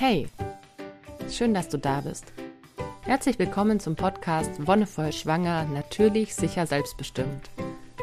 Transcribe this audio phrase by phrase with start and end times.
[0.00, 0.28] Hey,
[1.30, 2.32] schön, dass du da bist.
[3.02, 7.50] Herzlich willkommen zum Podcast Wonnevoll Schwanger, natürlich, sicher, selbstbestimmt.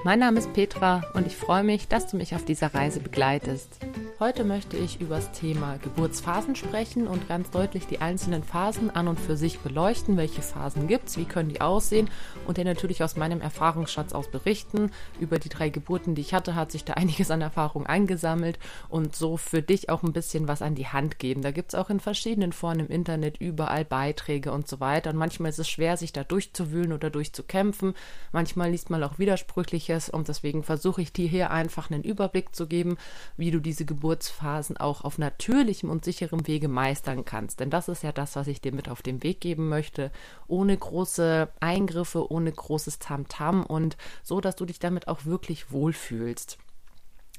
[0.04, 3.79] Mein Name ist Petra und ich freue mich, dass du mich auf dieser Reise begleitest.
[4.20, 9.08] Heute möchte ich über das Thema Geburtsphasen sprechen und ganz deutlich die einzelnen Phasen an
[9.08, 10.18] und für sich beleuchten.
[10.18, 12.09] Welche Phasen gibt es, wie können die aussehen
[12.48, 14.90] und dir natürlich aus meinem Erfahrungsschatz aus berichten.
[15.20, 18.58] Über die drei Geburten, die ich hatte, hat sich da einiges an Erfahrung eingesammelt
[18.90, 21.44] und so für dich auch ein bisschen was an die Hand geben.
[21.44, 25.12] Da gibt es auch in verschiedenen Foren im Internet überall Beiträge und so weiter.
[25.12, 27.94] Und manchmal ist es schwer, sich da durchzuwühlen oder durchzukämpfen.
[28.31, 32.66] Manchmal liest man auch Widersprüchliches und deswegen versuche ich dir hier einfach einen Überblick zu
[32.66, 32.98] geben,
[33.38, 37.59] wie du diese Geburt Geburtsphasen auch auf natürlichem und sicherem Wege meistern kannst.
[37.59, 40.11] Denn das ist ja das, was ich dir mit auf den Weg geben möchte.
[40.47, 45.73] Ohne große Eingriffe, ohne großes Tamtam -Tam und so, dass du dich damit auch wirklich
[45.73, 46.57] wohlfühlst.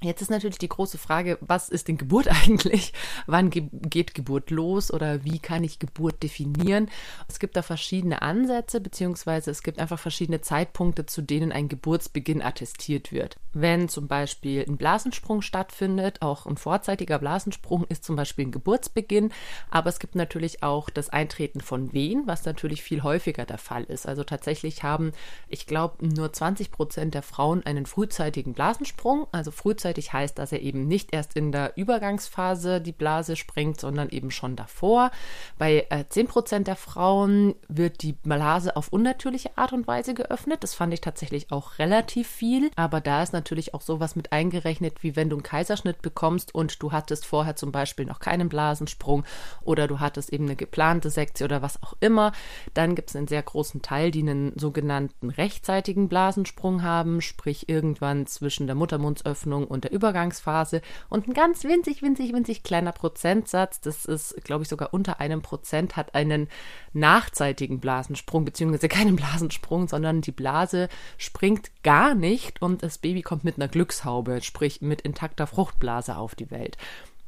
[0.00, 2.92] Jetzt ist natürlich die große Frage, was ist denn Geburt eigentlich?
[3.26, 6.88] Wann ge geht Geburt los oder wie kann ich Geburt definieren?
[7.26, 12.42] Es gibt da verschiedene Ansätze, beziehungsweise es gibt einfach verschiedene Zeitpunkte, zu denen ein Geburtsbeginn
[12.42, 13.36] attestiert wird.
[13.52, 19.32] Wenn zum Beispiel ein Blasensprung stattfindet, auch ein vorzeitiger Blasensprung ist zum Beispiel ein Geburtsbeginn,
[19.70, 23.82] aber es gibt natürlich auch das Eintreten von Wehen, was natürlich viel häufiger der Fall
[23.82, 24.06] ist.
[24.06, 25.12] Also tatsächlich haben,
[25.48, 30.52] ich glaube, nur 20 Prozent der Frauen einen frühzeitigen Blasensprung, also frühzeitig frühzeitig heißt, dass
[30.52, 35.10] er eben nicht erst in der Übergangsphase die Blase sprengt, sondern eben schon davor.
[35.56, 40.62] Bei äh, 10% der Frauen wird die Blase auf unnatürliche Art und Weise geöffnet.
[40.62, 42.70] Das fand ich tatsächlich auch relativ viel.
[42.76, 46.82] Aber da ist natürlich auch sowas mit eingerechnet, wie wenn du einen Kaiserschnitt bekommst und
[46.82, 49.24] du hattest vorher zum Beispiel noch keinen Blasensprung
[49.62, 52.32] oder du hattest eben eine geplante Sektion oder was auch immer.
[52.74, 58.26] Dann gibt es einen sehr großen Teil, die einen sogenannten rechtzeitigen Blasensprung haben, sprich irgendwann
[58.26, 63.80] zwischen der Muttermundsöffnung und und der Übergangsphase und ein ganz winzig, winzig, winzig kleiner Prozentsatz,
[63.80, 66.48] das ist, glaube ich, sogar unter einem Prozent, hat einen
[66.92, 73.44] nachzeitigen Blasensprung, beziehungsweise keinen Blasensprung, sondern die Blase springt gar nicht und das Baby kommt
[73.44, 76.76] mit einer Glückshaube, sprich mit intakter Fruchtblase auf die Welt.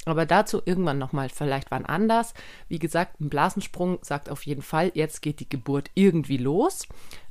[0.07, 2.35] Aber dazu irgendwann nochmal vielleicht wann anders.
[2.69, 6.89] Wie gesagt, ein Blasensprung sagt auf jeden Fall, jetzt geht die Geburt irgendwie los.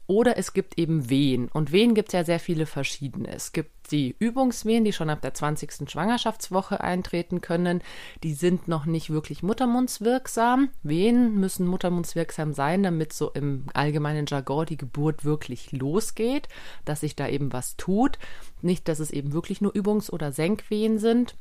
[0.09, 1.49] Oder es gibt eben Wehen.
[1.53, 3.31] Und Wehen gibt es ja sehr viele verschiedene.
[3.31, 5.87] Es gibt die Übungswehen, die schon ab der 20.
[5.87, 7.83] Schwangerschaftswoche eintreten können.
[8.23, 10.69] Die sind noch nicht wirklich muttermundswirksam.
[10.81, 16.49] Wehen müssen muttermundswirksam sein, damit so im allgemeinen Jargon die Geburt wirklich losgeht,
[16.85, 18.17] dass sich da eben was tut.
[18.63, 21.35] Nicht, dass es eben wirklich nur Übungs- oder Senkwehen sind.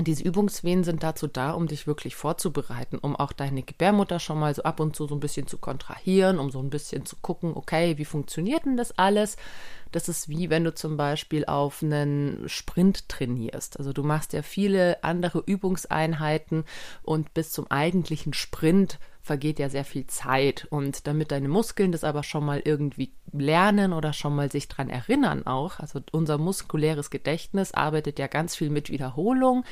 [0.00, 4.52] Diese Übungswehen sind dazu da, um dich wirklich vorzubereiten, um auch deine Gebärmutter schon mal
[4.52, 7.52] so ab und zu so ein bisschen zu kontrahieren, um so ein bisschen zu gucken,
[7.54, 9.36] okay, wie funktioniert denn das alles?
[9.92, 13.78] Das ist wie wenn du zum Beispiel auf einen Sprint trainierst.
[13.78, 16.64] Also du machst ja viele andere Übungseinheiten
[17.04, 20.66] und bis zum eigentlichen Sprint vergeht ja sehr viel Zeit.
[20.68, 24.90] Und damit deine Muskeln das aber schon mal irgendwie lernen oder schon mal sich dran
[24.90, 29.64] erinnern auch, also unser muskuläres Gedächtnis arbeitet ja ganz viel mit Wiederholung.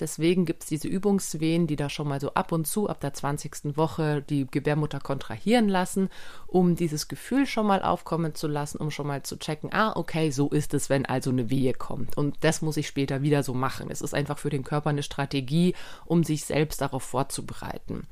[0.00, 3.14] Deswegen gibt es diese Übungswehen, die da schon mal so ab und zu ab der
[3.14, 3.76] 20.
[3.76, 6.10] Woche die Gebärmutter kontrahieren lassen,
[6.48, 10.30] um dieses Gefühl schon mal aufkommen zu lassen, um schon mal zu checken, ah, okay,
[10.32, 12.18] so ist es, wenn also eine Wehe kommt.
[12.18, 13.88] Und das muss ich später wieder so machen.
[13.88, 15.74] Es ist einfach für den Körper eine Strategie,
[16.06, 18.02] um sich selbst darauf vorzubereiten.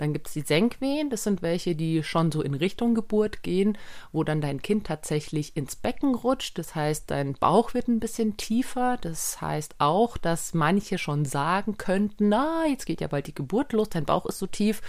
[0.00, 3.76] Dann gibt es die Senkwehen, das sind welche, die schon so in Richtung Geburt gehen,
[4.12, 6.56] wo dann dein Kind tatsächlich ins Becken rutscht.
[6.56, 8.96] Das heißt, dein Bauch wird ein bisschen tiefer.
[9.02, 13.74] Das heißt auch, dass manche schon sagen könnten, na, jetzt geht ja bald die Geburt
[13.74, 14.80] los, dein Bauch ist so tief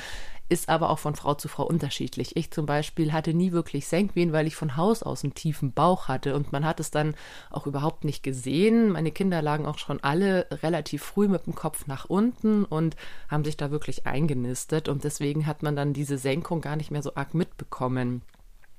[0.52, 2.36] ist aber auch von Frau zu Frau unterschiedlich.
[2.36, 6.10] Ich zum Beispiel hatte nie wirklich Senkwehen, weil ich von Haus aus einen tiefen Bauch
[6.10, 7.16] hatte und man hat es dann
[7.50, 8.90] auch überhaupt nicht gesehen.
[8.90, 12.98] Meine Kinder lagen auch schon alle relativ früh mit dem Kopf nach unten und
[13.30, 17.02] haben sich da wirklich eingenistet und deswegen hat man dann diese Senkung gar nicht mehr
[17.02, 18.22] so arg mitbekommen.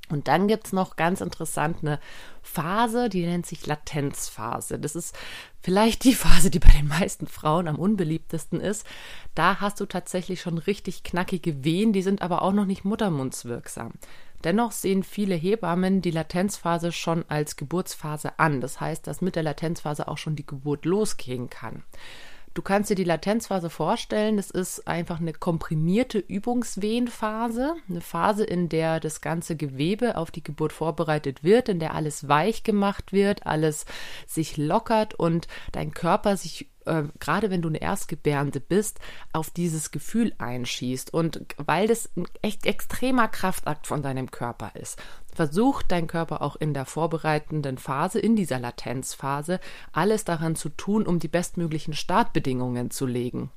[0.09, 1.99] Und dann gibt es noch ganz interessant eine
[2.43, 4.79] Phase, die nennt sich Latenzphase.
[4.79, 5.17] Das ist
[5.63, 8.87] vielleicht die Phase, die bei den meisten Frauen am unbeliebtesten ist.
[9.35, 13.93] Da hast du tatsächlich schon richtig knackige Wehen, die sind aber auch noch nicht muttermundswirksam.
[14.45, 18.61] Dennoch sehen viele Hebammen die Latenzphase schon als Geburtsphase an.
[18.61, 21.85] Das heißt, dass mit der Latenzphase auch schon die Geburt losgehen kann.
[22.55, 28.69] Du kannst dir die Latenzphase vorstellen, das ist einfach eine komprimierte Übungswehenphase, eine Phase, in
[28.69, 33.47] der das ganze Gewebe auf die Geburt vorbereitet wird, in der alles weich gemacht wird,
[33.47, 33.87] alles
[34.27, 38.99] sich lockert und dein Körper sich äh, gerade wenn du eine Erstgebärende bist,
[39.33, 41.13] auf dieses Gefühl einschießt.
[41.15, 45.01] Und weil das ein echt extremer Kraftakt von deinem Körper ist,
[45.35, 49.61] versucht dein Körper auch in der vorbereitenden Phase, in dieser Latenzphase,
[49.93, 53.51] alles daran zu tun, um die bestmöglichen Startbedingungen zu legen.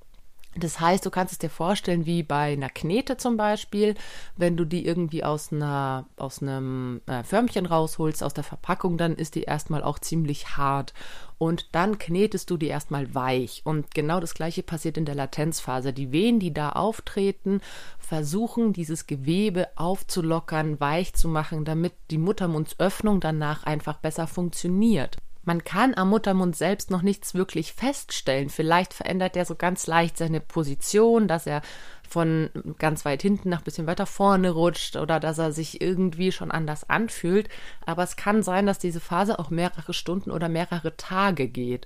[0.57, 3.95] Das heißt, du kannst es dir vorstellen wie bei einer Knete zum Beispiel,
[4.37, 9.15] wenn du die irgendwie aus einer aus einem äh, Förmchen rausholst aus der Verpackung, dann
[9.15, 10.93] ist die erstmal auch ziemlich hart
[11.37, 15.91] und dann knetest du die erstmal weich und genau das gleiche passiert in der Latenzphase.
[15.91, 17.59] Die Wehen, die da auftreten,
[17.99, 25.17] versuchen dieses Gewebe aufzulockern, weich zu machen, damit die Muttermundsöffnung danach einfach besser funktioniert.
[25.45, 28.49] Man kann am Muttermund selbst noch nichts wirklich feststellen.
[28.49, 31.61] Vielleicht verändert er so ganz leicht seine Position, dass er
[32.07, 32.49] von
[32.79, 36.89] ganz weit hinten nach bisschen weiter vorne rutscht oder dass er sich irgendwie schon anders
[36.89, 37.49] anfühlt.
[37.85, 41.85] Aber es kann sein, dass diese Phase auch mehrere Stunden oder mehrere Tage geht.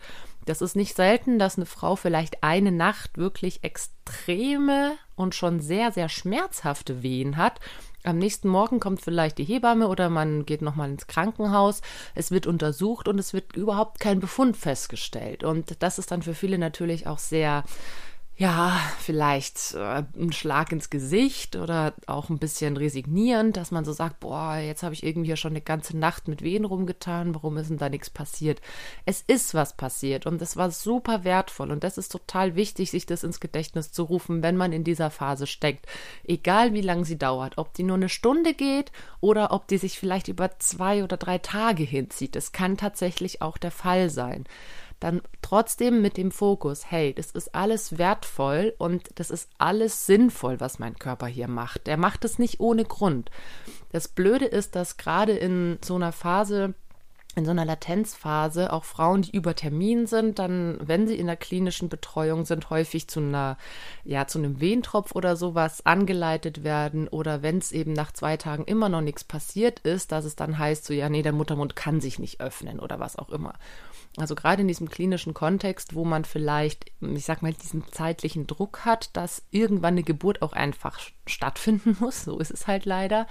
[0.49, 5.91] Das ist nicht selten, dass eine Frau vielleicht eine Nacht wirklich extreme und schon sehr,
[5.91, 7.59] sehr schmerzhafte Wehen hat
[8.03, 11.81] am nächsten Morgen kommt vielleicht die Hebamme oder man geht nochmal ins Krankenhaus.
[12.15, 15.43] Es wird untersucht und es wird überhaupt kein Befund festgestellt.
[15.43, 17.63] Und das ist dann für viele natürlich auch sehr
[18.39, 23.91] ja, vielleicht äh, ein Schlag ins Gesicht oder auch ein bisschen resignierend, dass man so
[23.91, 27.69] sagt, boah, jetzt habe ich irgendwie schon eine ganze Nacht mit Wehen rumgetan, warum ist
[27.69, 28.61] denn da nichts passiert?
[29.05, 33.05] Es ist was passiert und es war super wertvoll und das ist total wichtig, sich
[33.05, 35.85] das ins Gedächtnis zu rufen, wenn man in dieser Phase steckt.
[36.23, 39.99] Egal wie lange sie dauert, ob die nur eine Stunde geht oder ob die sich
[39.99, 42.37] vielleicht über zwei oder drei Tage hinzieht.
[42.37, 44.45] Das kann tatsächlich auch der Fall sein
[44.99, 50.59] dann trotzdem mit dem Fokus, hey, das ist alles wertvoll und das ist alles sinnvoll,
[50.59, 51.87] was mein Körper hier macht.
[51.87, 53.31] Der macht es nicht ohne Grund.
[53.91, 56.73] Das Blöde ist, dass gerade in so einer Phase,
[57.39, 61.37] in so einer Latenzphase auch Frauen, die über Termin sind, dann, wenn sie in der
[61.37, 63.57] klinischen Betreuung sind, häufig zu einer,
[64.03, 68.65] ja, zu einem Wehentropf oder sowas angeleitet werden oder wenn es eben nach zwei Tagen
[68.65, 72.01] immer noch nichts passiert ist, dass es dann heißt, so, ja, nee, der Muttermund kann
[72.01, 73.53] sich nicht öffnen oder was auch immer.
[74.17, 78.83] Also gerade in diesem klinischen Kontext, wo man vielleicht, ich sag mal, diesen zeitlichen Druck
[78.83, 83.27] hat, dass irgendwann eine Geburt auch einfach stattfinden muss, so ist es halt leider.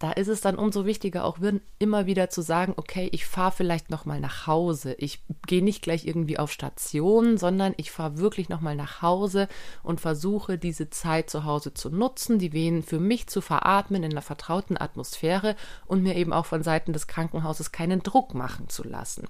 [0.00, 1.36] Da ist es dann umso wichtiger, auch
[1.78, 4.94] immer wieder zu sagen, okay, ich fahre vielleicht nochmal nach Hause.
[4.94, 9.46] Ich gehe nicht gleich irgendwie auf Station, sondern ich fahre wirklich nochmal nach Hause
[9.82, 14.12] und versuche diese Zeit zu Hause zu nutzen, die Venen für mich zu veratmen in
[14.12, 15.54] einer vertrauten Atmosphäre
[15.84, 19.28] und mir eben auch von Seiten des Krankenhauses keinen Druck machen zu lassen.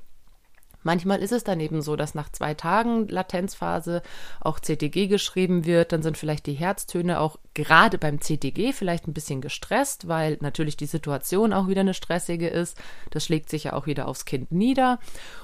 [0.82, 4.02] Manchmal ist es dann eben so, dass nach zwei Tagen Latenzphase
[4.40, 5.92] auch CTG geschrieben wird.
[5.92, 10.76] Dann sind vielleicht die Herztöne auch gerade beim CTG vielleicht ein bisschen gestresst, weil natürlich
[10.76, 12.78] die Situation auch wieder eine stressige ist.
[13.10, 14.98] Das schlägt sich ja auch wieder aufs Kind nieder.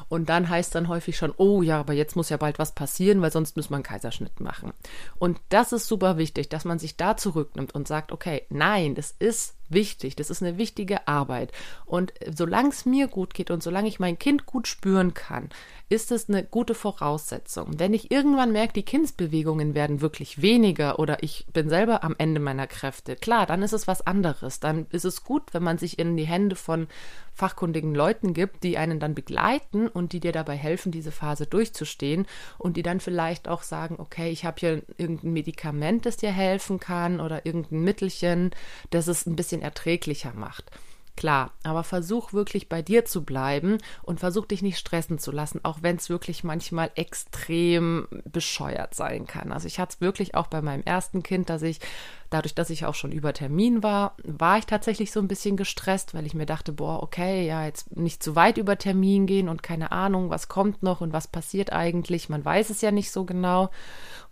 [0.09, 3.21] Und dann heißt dann häufig schon, oh ja, aber jetzt muss ja bald was passieren,
[3.21, 4.73] weil sonst muss man einen Kaiserschnitt machen.
[5.19, 9.15] Und das ist super wichtig, dass man sich da zurücknimmt und sagt, okay, nein, das
[9.19, 11.53] ist wichtig, das ist eine wichtige Arbeit.
[11.85, 15.51] Und solange es mir gut geht und solange ich mein Kind gut spüren kann,
[15.89, 17.79] ist es eine gute Voraussetzung.
[17.79, 22.41] Wenn ich irgendwann merke, die Kindsbewegungen werden wirklich weniger oder ich bin selber am Ende
[22.41, 24.61] meiner Kräfte, klar, dann ist es was anderes.
[24.61, 26.87] Dann ist es gut, wenn man sich in die Hände von
[27.35, 32.26] fachkundigen Leuten gibt, die einen dann begleiten und die dir dabei helfen, diese Phase durchzustehen
[32.56, 36.81] und die dann vielleicht auch sagen, okay, ich habe hier irgendein Medikament, das dir helfen
[36.81, 38.50] kann oder irgendein Mittelchen,
[38.91, 40.70] das es ein bisschen erträglicher macht.
[41.17, 45.61] Klar, aber versuch wirklich bei dir zu bleiben und versuch dich nicht stressen zu lassen,
[45.63, 49.51] auch wenn es wirklich manchmal extrem bescheuert sein kann.
[49.51, 51.81] Also ich hatte es wirklich auch bei meinem ersten Kind, dass ich,
[52.29, 56.13] dadurch, dass ich auch schon über Termin war, war ich tatsächlich so ein bisschen gestresst,
[56.13, 59.63] weil ich mir dachte, boah, okay, ja, jetzt nicht zu weit über Termin gehen und
[59.63, 62.29] keine Ahnung, was kommt noch und was passiert eigentlich.
[62.29, 63.70] Man weiß es ja nicht so genau.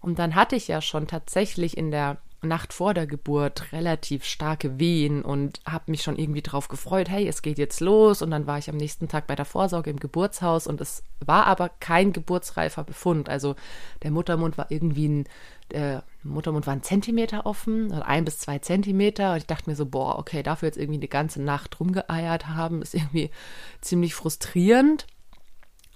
[0.03, 4.79] Und dann hatte ich ja schon tatsächlich in der Nacht vor der Geburt relativ starke
[4.79, 8.23] Wehen und habe mich schon irgendwie drauf gefreut, hey, es geht jetzt los.
[8.23, 11.47] Und dann war ich am nächsten Tag bei der Vorsorge im Geburtshaus und es war
[11.47, 13.29] aber kein geburtsreifer Befund.
[13.29, 13.57] Also
[14.03, 15.25] der Muttermund war irgendwie ein,
[15.73, 19.33] der Muttermund war ein Zentimeter offen, ein bis zwei Zentimeter.
[19.33, 22.83] Und ich dachte mir so, boah, okay, dafür jetzt irgendwie eine ganze Nacht rumgeeiert haben,
[22.83, 23.31] ist irgendwie
[23.81, 25.07] ziemlich frustrierend.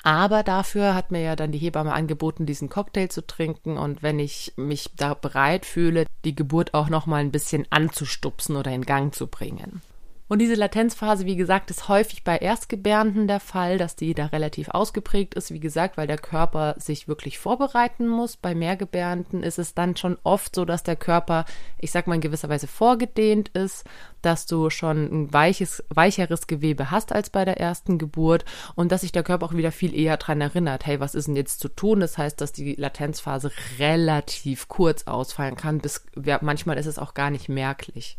[0.03, 3.77] Aber dafür hat mir ja dann die Hebamme angeboten, diesen Cocktail zu trinken.
[3.77, 8.57] Und wenn ich mich da bereit fühle, die Geburt auch noch mal ein bisschen anzustupsen
[8.57, 9.83] oder in Gang zu bringen.
[10.29, 14.69] Und diese Latenzphase, wie gesagt, ist häufig bei Erstgebärenden der Fall, dass die da relativ
[14.69, 18.37] ausgeprägt ist, wie gesagt, weil der Körper sich wirklich vorbereiten muss.
[18.37, 21.47] Bei Mehrgebärenden ist es dann schon oft so, dass der Körper,
[21.79, 23.85] ich sag mal, in gewisser Weise vorgedehnt ist,
[24.21, 28.45] dass du schon ein weiches, weicheres Gewebe hast als bei der ersten Geburt
[28.75, 31.37] und dass sich der Körper auch wieder viel eher dran erinnert, hey, was ist denn
[31.37, 32.01] jetzt zu tun?
[32.01, 36.05] Das heißt, dass die Latenzphase relativ kurz ausfallen kann, bis
[36.43, 38.19] manchmal ist es auch gar nicht merklich.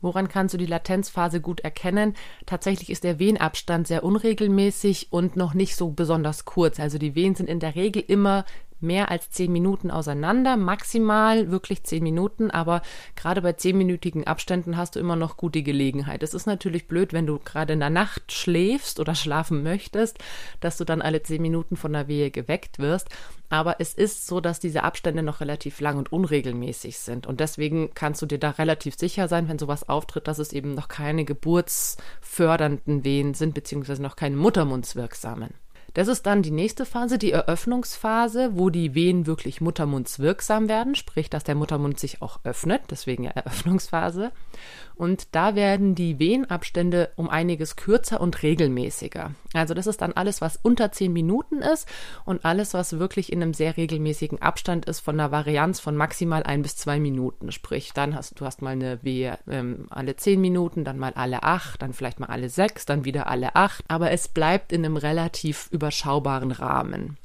[0.00, 2.14] Woran kannst du die Latenzphase gut erkennen?
[2.46, 6.80] Tatsächlich ist der Wehenabstand sehr unregelmäßig und noch nicht so besonders kurz.
[6.80, 8.44] Also die Wehen sind in der Regel immer
[8.80, 12.82] mehr als zehn Minuten auseinander, maximal wirklich zehn Minuten, aber
[13.16, 16.22] gerade bei zehnminütigen Abständen hast du immer noch gute Gelegenheit.
[16.22, 20.18] Es ist natürlich blöd, wenn du gerade in der Nacht schläfst oder schlafen möchtest,
[20.60, 23.08] dass du dann alle zehn Minuten von der Wehe geweckt wirst.
[23.48, 27.26] Aber es ist so, dass diese Abstände noch relativ lang und unregelmäßig sind.
[27.26, 30.74] Und deswegen kannst du dir da relativ sicher sein, wenn sowas auftritt, dass es eben
[30.74, 35.52] noch keine geburtsfördernden Wehen sind, beziehungsweise noch keine Muttermundswirksamen.
[35.94, 41.30] Das ist dann die nächste Phase, die Eröffnungsphase, wo die Wehen wirklich muttermundswirksam werden, sprich,
[41.30, 44.32] dass der Muttermund sich auch öffnet, deswegen ja Eröffnungsphase.
[45.00, 49.34] Und da werden die Wehenabstände um einiges kürzer und regelmäßiger.
[49.54, 51.88] Also das ist dann alles, was unter zehn Minuten ist
[52.26, 56.42] und alles, was wirklich in einem sehr regelmäßigen Abstand ist von einer Varianz von maximal
[56.42, 57.50] ein bis zwei Minuten.
[57.50, 61.44] Sprich, dann hast du hast mal eine Wehe ähm, alle zehn Minuten, dann mal alle
[61.44, 63.82] acht, dann vielleicht mal alle sechs, dann wieder alle acht.
[63.88, 67.16] Aber es bleibt in einem relativ überschaubaren Rahmen.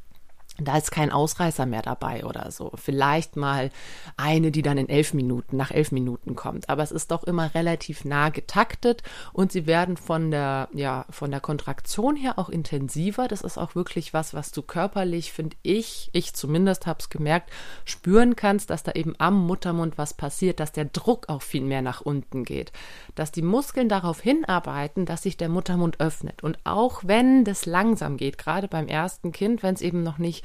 [0.58, 2.72] Da ist kein Ausreißer mehr dabei oder so.
[2.76, 3.72] Vielleicht mal
[4.16, 6.70] eine, die dann in elf Minuten, nach elf Minuten kommt.
[6.70, 11.30] Aber es ist doch immer relativ nah getaktet und sie werden von der, ja, von
[11.32, 13.28] der Kontraktion her auch intensiver.
[13.28, 17.50] Das ist auch wirklich was, was du körperlich, finde ich, ich zumindest habe es gemerkt,
[17.84, 21.82] spüren kannst, dass da eben am Muttermund was passiert, dass der Druck auch viel mehr
[21.82, 22.72] nach unten geht.
[23.16, 26.44] Dass die Muskeln darauf hinarbeiten, dass sich der Muttermund öffnet.
[26.44, 30.45] Und auch wenn das langsam geht, gerade beim ersten Kind, wenn es eben noch nicht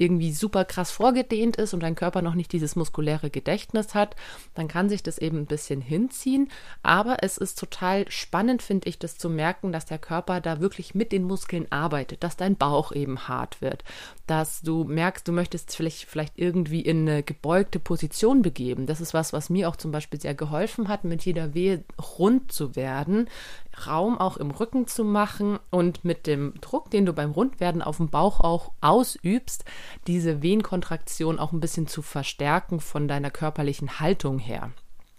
[0.00, 4.16] irgendwie super krass vorgedehnt ist und dein Körper noch nicht dieses muskuläre Gedächtnis hat,
[4.54, 6.50] dann kann sich das eben ein bisschen hinziehen.
[6.82, 10.94] Aber es ist total spannend, finde ich, das zu merken, dass der Körper da wirklich
[10.94, 13.84] mit den Muskeln arbeitet, dass dein Bauch eben hart wird,
[14.26, 18.86] dass du merkst, du möchtest vielleicht, vielleicht irgendwie in eine gebeugte Position begeben.
[18.86, 21.84] Das ist was, was mir auch zum Beispiel sehr geholfen hat, mit jeder Wehe
[22.18, 23.28] rund zu werden,
[23.86, 27.98] Raum auch im Rücken zu machen und mit dem Druck, den du beim Rundwerden auf
[27.98, 29.64] dem Bauch auch ausübst,
[30.06, 34.70] diese Wehenkontraktion auch ein bisschen zu verstärken von deiner körperlichen Haltung her.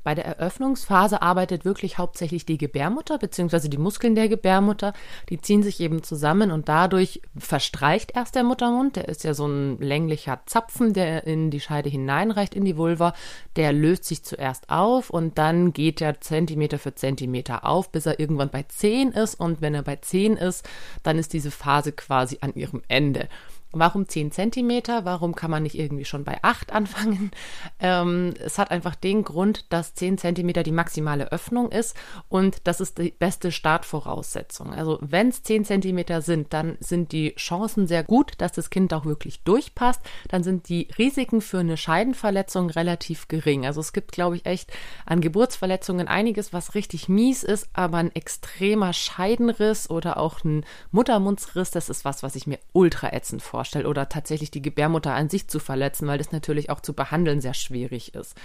[0.04, 3.68] Bei der Eröffnungsphase arbeitet wirklich hauptsächlich die Gebärmutter bzw.
[3.68, 4.94] die Muskeln der Gebärmutter.
[5.30, 8.96] Die ziehen sich eben zusammen und dadurch verstreicht erst der Muttermund.
[8.96, 13.14] Der ist ja so ein länglicher Zapfen, der in die Scheide hineinreicht in die Vulva.
[13.56, 18.20] Der löst sich zuerst auf und dann geht er Zentimeter für Zentimeter auf, bis er
[18.20, 19.36] irgendwann bei 10 ist.
[19.36, 20.68] Und wenn er bei 10 ist,
[21.04, 23.30] dann ist diese Phase quasi an ihrem Ende.
[23.74, 25.06] Warum 10 Zentimeter?
[25.06, 27.32] Warum kann man nicht irgendwie schon bei 8 anfangen?
[27.84, 31.96] Ähm, es hat einfach den Grund, dass 10 Zentimeter die maximale Öffnung ist
[32.30, 34.74] und das ist die beste Startvoraussetzung.
[34.74, 38.94] Also wenn es 10 Zentimeter sind, dann sind die Chancen sehr gut, dass das Kind
[38.94, 40.02] auch wirklich durchpasst.
[40.28, 43.66] Dann sind die Risiken für eine Scheidenverletzung relativ gering.
[43.66, 44.72] Also es gibt, glaube ich, echt
[45.06, 51.72] an Geburtsverletzungen einiges, was richtig mies ist, aber ein extremer Scheidenriss oder auch ein Muttermundsriss,
[51.72, 55.30] das ist was, was ich mir ultra ätzend vorstelle vorstelle oder tatsächlich die Gebärmutter an
[55.30, 58.36] sich zu verletzen, weil das natürlich auch zu behandeln sehr schwierig ist.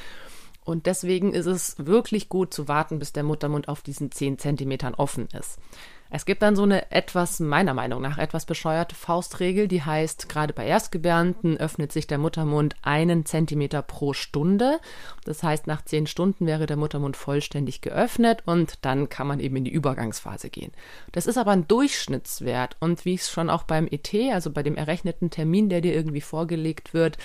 [0.62, 4.94] Und deswegen ist es wirklich gut zu warten, bis der Muttermund auf diesen 10 Zentimetern
[4.94, 5.58] offen ist.
[6.08, 10.52] Es gibt dann so eine etwas, meiner Meinung nach, etwas bescheuerte Faustregel, die heißt, gerade
[10.52, 14.78] bei Erstgebärenden öffnet sich der Muttermund einen Zentimeter pro Stunde.
[15.24, 19.56] Das heißt, nach zehn Stunden wäre der Muttermund vollständig geöffnet und dann kann man eben
[19.56, 20.72] in die Übergangsphase gehen.
[21.10, 24.62] Das ist aber ein Durchschnittswert und wie ich es schon auch beim ET, also bei
[24.62, 27.18] dem errechneten Termin, der dir irgendwie vorgelegt wird,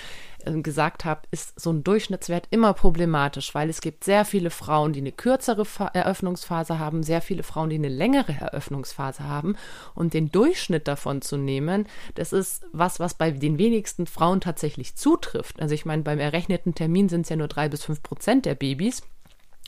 [0.44, 4.92] äh, gesagt habe, ist so ein Durchschnittswert immer problematisch, weil es gibt sehr viele Frauen,
[4.92, 8.71] die eine kürzere Eröffnungsphase haben, sehr viele Frauen, die eine längere Eröffnungsphase
[9.20, 9.56] haben.
[9.94, 14.94] Und den Durchschnitt davon zu nehmen, das ist was, was bei den wenigsten Frauen tatsächlich
[14.94, 15.60] zutrifft.
[15.60, 18.54] Also ich meine, beim errechneten Termin sind es ja nur drei bis fünf Prozent der
[18.54, 19.02] Babys.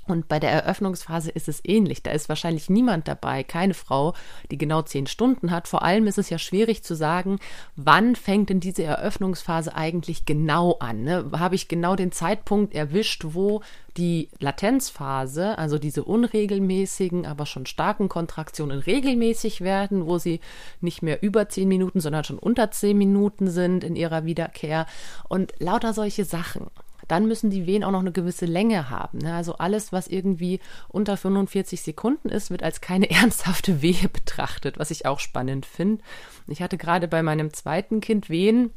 [0.06, 2.02] Und bei der Eröffnungsphase ist es ähnlich.
[2.02, 4.14] Da ist wahrscheinlich niemand dabei, keine Frau,
[4.50, 5.68] die genau zehn Stunden hat.
[5.68, 7.38] Vor allem ist es ja schwierig zu sagen,
[7.76, 11.02] wann fängt denn diese Eröffnungsphase eigentlich genau an?
[11.02, 11.30] Ne?
[11.32, 13.62] Habe ich genau den Zeitpunkt erwischt, wo
[13.96, 20.40] die Latenzphase, also diese unregelmäßigen, aber schon starken Kontraktionen regelmäßig werden, wo sie
[20.80, 24.86] nicht mehr über zehn Minuten, sondern schon unter zehn Minuten sind in ihrer Wiederkehr
[25.28, 26.66] und lauter solche Sachen
[27.08, 29.18] dann müssen die Wehen auch noch eine gewisse Länge haben.
[29.18, 29.34] Ne?
[29.34, 34.90] Also alles, was irgendwie unter 45 Sekunden ist, wird als keine ernsthafte Wehe betrachtet, was
[34.90, 36.02] ich auch spannend finde.
[36.46, 38.70] Ich hatte gerade bei meinem zweiten Kind Wehen,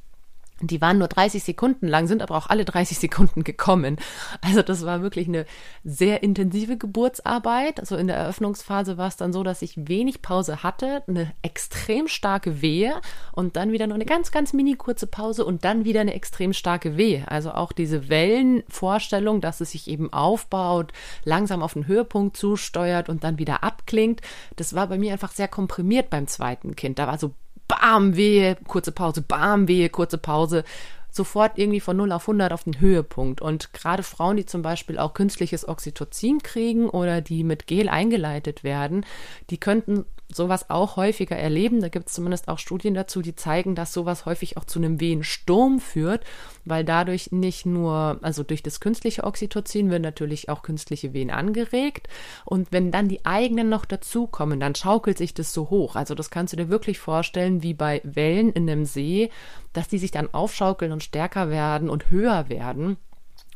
[0.61, 3.97] die waren nur 30 Sekunden lang, sind aber auch alle 30 Sekunden gekommen.
[4.41, 5.45] Also das war wirklich eine
[5.83, 7.79] sehr intensive Geburtsarbeit.
[7.79, 12.07] Also in der Eröffnungsphase war es dann so, dass ich wenig Pause hatte, eine extrem
[12.07, 12.99] starke Wehe
[13.33, 16.53] und dann wieder nur eine ganz, ganz mini kurze Pause und dann wieder eine extrem
[16.53, 17.29] starke Wehe.
[17.29, 20.91] Also auch diese Wellenvorstellung, dass es sich eben aufbaut,
[21.23, 24.21] langsam auf den Höhepunkt zusteuert und dann wieder abklingt.
[24.55, 26.99] Das war bei mir einfach sehr komprimiert beim zweiten Kind.
[26.99, 27.33] Da war so
[27.67, 30.63] bam, wehe, kurze Pause, bam, wehe, kurze Pause.
[31.09, 33.41] sofort irgendwie von 0 auf 100 auf den Höhepunkt.
[33.41, 38.63] Und gerade Frauen, die zum Beispiel auch künstliches Oxytocin kriegen oder die mit Gel eingeleitet
[38.63, 39.05] werden,
[39.49, 41.81] die könnten sowas auch häufiger erleben.
[41.81, 44.99] Da gibt es zumindest auch Studien dazu, die zeigen, dass sowas häufig auch zu einem
[44.99, 46.25] Wehensturm führt,
[46.65, 52.07] weil dadurch nicht nur, also durch das künstliche Oxytocin werden natürlich auch künstliche Wehen angeregt.
[52.45, 55.95] Und wenn dann die eigenen noch dazukommen, dann schaukelt sich das so hoch.
[55.95, 59.29] Also das kannst du dir wirklich vorstellen, wie bei Wellen in einem See,
[59.73, 62.97] dass die sich dann aufschaukeln und stärker werden und höher werden.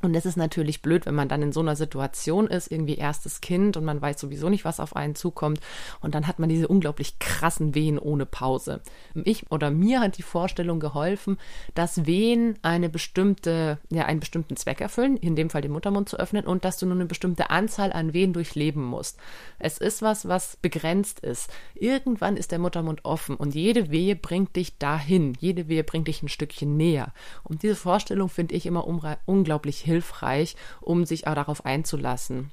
[0.01, 3.41] Und es ist natürlich blöd, wenn man dann in so einer Situation ist, irgendwie erstes
[3.41, 5.60] Kind und man weiß sowieso nicht, was auf einen zukommt.
[6.01, 8.81] Und dann hat man diese unglaublich krassen Wehen ohne Pause.
[9.13, 11.38] Ich oder mir hat die Vorstellung geholfen,
[11.75, 16.17] dass Wehen eine bestimmte, ja, einen bestimmten Zweck erfüllen, in dem Fall den Muttermund zu
[16.17, 19.17] öffnen und dass du nur eine bestimmte Anzahl an Wehen durchleben musst.
[19.60, 21.51] Es ist was, was begrenzt ist.
[21.75, 25.34] Irgendwann ist der Muttermund offen und jede Wehe bringt dich dahin.
[25.39, 27.13] Jede Wehe bringt dich ein Stückchen näher.
[27.43, 28.88] Und diese Vorstellung finde ich immer
[29.25, 32.51] unglaublich hilfreich hilfreich, um sich auch darauf einzulassen.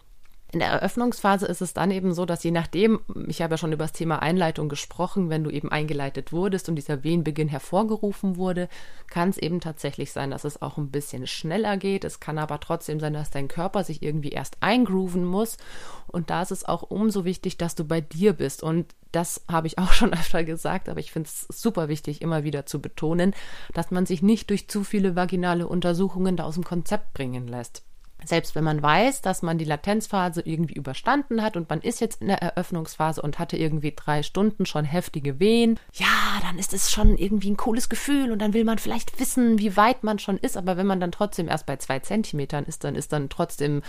[0.51, 3.73] In der Eröffnungsphase ist es dann eben so, dass je nachdem, ich habe ja schon
[3.73, 8.71] über das Thema Einleitung gesprochen, wenn du eben eingeleitet wurdest und dieser Wehenbeginn hervorgerufen wurde,
[9.09, 12.03] kann es eben tatsächlich sein, dass es auch ein bisschen schneller geht.
[12.03, 15.59] Es kann aber trotzdem sein, dass dein Körper sich irgendwie erst eingrooven muss.
[16.07, 18.63] Und da ist es auch umso wichtig, dass du bei dir bist.
[18.63, 22.43] Und das habe ich auch schon öfter gesagt, aber ich finde es super wichtig, immer
[22.43, 23.35] wieder zu betonen,
[23.75, 27.83] dass man sich nicht durch zu viele vaginale Untersuchungen da aus dem Konzept bringen lässt.
[28.25, 32.21] Selbst wenn man weiß, dass man die Latenzphase irgendwie überstanden hat und man ist jetzt
[32.21, 36.07] in der Eröffnungsphase und hatte irgendwie drei Stunden schon heftige Wehen, ja,
[36.43, 39.77] dann ist es schon irgendwie ein cooles Gefühl und dann will man vielleicht wissen, wie
[39.77, 40.57] weit man schon ist.
[40.57, 43.83] Aber wenn man dann trotzdem erst bei zwei Zentimetern ist, dann ist dann trotzdem,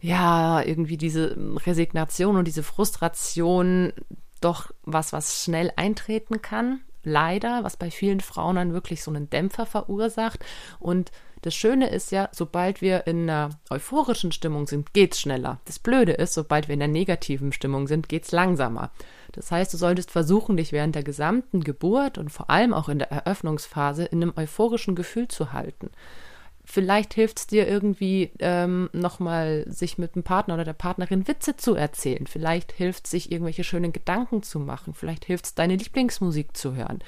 [0.00, 1.36] ja, irgendwie diese
[1.66, 3.92] Resignation und diese Frustration
[4.40, 6.80] doch was, was schnell eintreten kann.
[7.04, 10.44] Leider, was bei vielen Frauen dann wirklich so einen Dämpfer verursacht
[10.78, 11.10] und
[11.42, 15.60] das Schöne ist ja, sobald wir in einer euphorischen Stimmung sind, geht's schneller.
[15.64, 18.92] Das Blöde ist, sobald wir in einer negativen Stimmung sind, geht's langsamer.
[19.32, 23.00] Das heißt, du solltest versuchen, dich während der gesamten Geburt und vor allem auch in
[23.00, 25.90] der Eröffnungsphase in einem euphorischen Gefühl zu halten.
[26.64, 31.56] Vielleicht hilft es dir irgendwie ähm, nochmal, sich mit dem Partner oder der Partnerin Witze
[31.56, 32.28] zu erzählen.
[32.28, 34.94] Vielleicht hilft es, sich irgendwelche schönen Gedanken zu machen.
[34.94, 37.00] Vielleicht hilft es, deine Lieblingsmusik zu hören.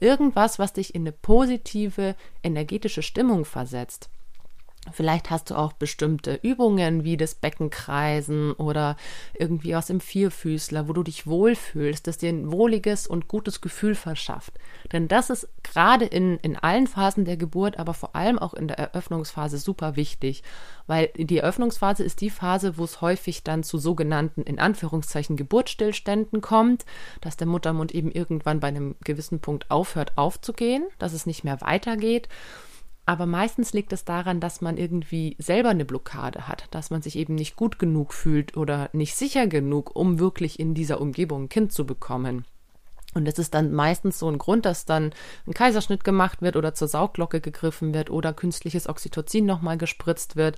[0.00, 4.10] Irgendwas, was dich in eine positive, energetische Stimmung versetzt.
[4.92, 8.96] Vielleicht hast du auch bestimmte Übungen wie das Beckenkreisen oder
[9.38, 13.94] irgendwie aus dem Vierfüßler, wo du dich wohlfühlst, das dir ein wohliges und gutes Gefühl
[13.94, 14.54] verschafft.
[14.90, 18.68] Denn das ist gerade in, in allen Phasen der Geburt, aber vor allem auch in
[18.68, 20.42] der Eröffnungsphase super wichtig,
[20.86, 26.40] weil die Eröffnungsphase ist die Phase, wo es häufig dann zu sogenannten, in Anführungszeichen, Geburtsstillständen
[26.40, 26.86] kommt,
[27.20, 31.60] dass der Muttermund eben irgendwann bei einem gewissen Punkt aufhört aufzugehen, dass es nicht mehr
[31.60, 32.28] weitergeht.
[33.10, 37.16] Aber meistens liegt es daran, dass man irgendwie selber eine Blockade hat, dass man sich
[37.16, 41.48] eben nicht gut genug fühlt oder nicht sicher genug, um wirklich in dieser Umgebung ein
[41.48, 42.44] Kind zu bekommen.
[43.12, 45.12] Und es ist dann meistens so ein Grund, dass dann
[45.44, 50.56] ein Kaiserschnitt gemacht wird oder zur Saugglocke gegriffen wird oder künstliches Oxytocin nochmal gespritzt wird,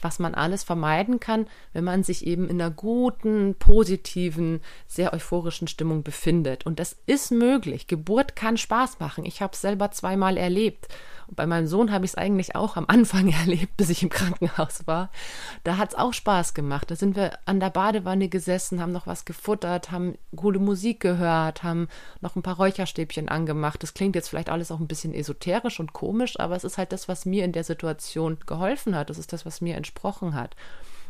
[0.00, 5.68] was man alles vermeiden kann, wenn man sich eben in einer guten, positiven, sehr euphorischen
[5.68, 6.64] Stimmung befindet.
[6.64, 7.86] Und das ist möglich.
[7.86, 9.26] Geburt kann Spaß machen.
[9.26, 10.88] Ich habe es selber zweimal erlebt.
[11.30, 14.86] Bei meinem Sohn habe ich es eigentlich auch am Anfang erlebt, bis ich im Krankenhaus
[14.86, 15.10] war.
[15.64, 16.90] Da hat es auch Spaß gemacht.
[16.90, 21.62] Da sind wir an der Badewanne gesessen, haben noch was gefuttert, haben coole Musik gehört,
[21.62, 21.88] haben
[22.20, 23.82] noch ein paar Räucherstäbchen angemacht.
[23.82, 26.92] Das klingt jetzt vielleicht alles auch ein bisschen esoterisch und komisch, aber es ist halt
[26.92, 29.10] das, was mir in der Situation geholfen hat.
[29.10, 30.56] Das ist das, was mir entsprochen hat.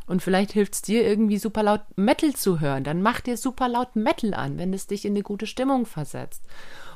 [0.07, 2.85] Und vielleicht hilft es dir irgendwie super laut Metal zu hören.
[2.85, 6.43] Dann mach dir super laut Metal an, wenn es dich in eine gute Stimmung versetzt.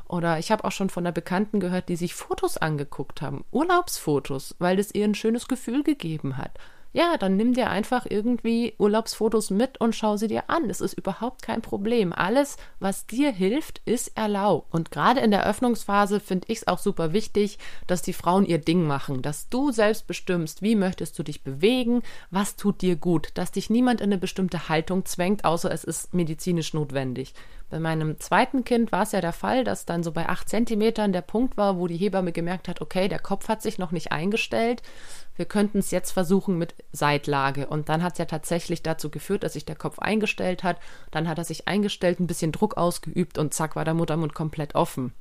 [0.08, 4.54] Oder ich habe auch schon von einer Bekannten gehört, die sich Fotos angeguckt haben, Urlaubsfotos,
[4.58, 6.58] weil es ihr ein schönes Gefühl gegeben hat
[6.94, 10.68] ja, dann nimm dir einfach irgendwie Urlaubsfotos mit und schau sie dir an.
[10.68, 12.12] Das ist überhaupt kein Problem.
[12.12, 14.72] Alles, was dir hilft, ist erlaubt.
[14.72, 18.58] Und gerade in der Öffnungsphase finde ich es auch super wichtig, dass die Frauen ihr
[18.58, 23.30] Ding machen, dass du selbst bestimmst, wie möchtest du dich bewegen, was tut dir gut,
[23.34, 27.34] dass dich niemand in eine bestimmte Haltung zwängt, außer es ist medizinisch notwendig.
[27.70, 31.12] Bei meinem zweiten Kind war es ja der Fall, dass dann so bei acht Zentimetern
[31.12, 34.12] der Punkt war, wo die Hebamme gemerkt hat, okay, der Kopf hat sich noch nicht
[34.12, 34.80] eingestellt
[35.36, 37.66] wir könnten es jetzt versuchen mit Seitlage.
[37.66, 40.78] Und dann hat es ja tatsächlich dazu geführt, dass sich der Kopf eingestellt hat.
[41.10, 44.74] Dann hat er sich eingestellt, ein bisschen Druck ausgeübt und zack war der Muttermund komplett
[44.74, 45.12] offen.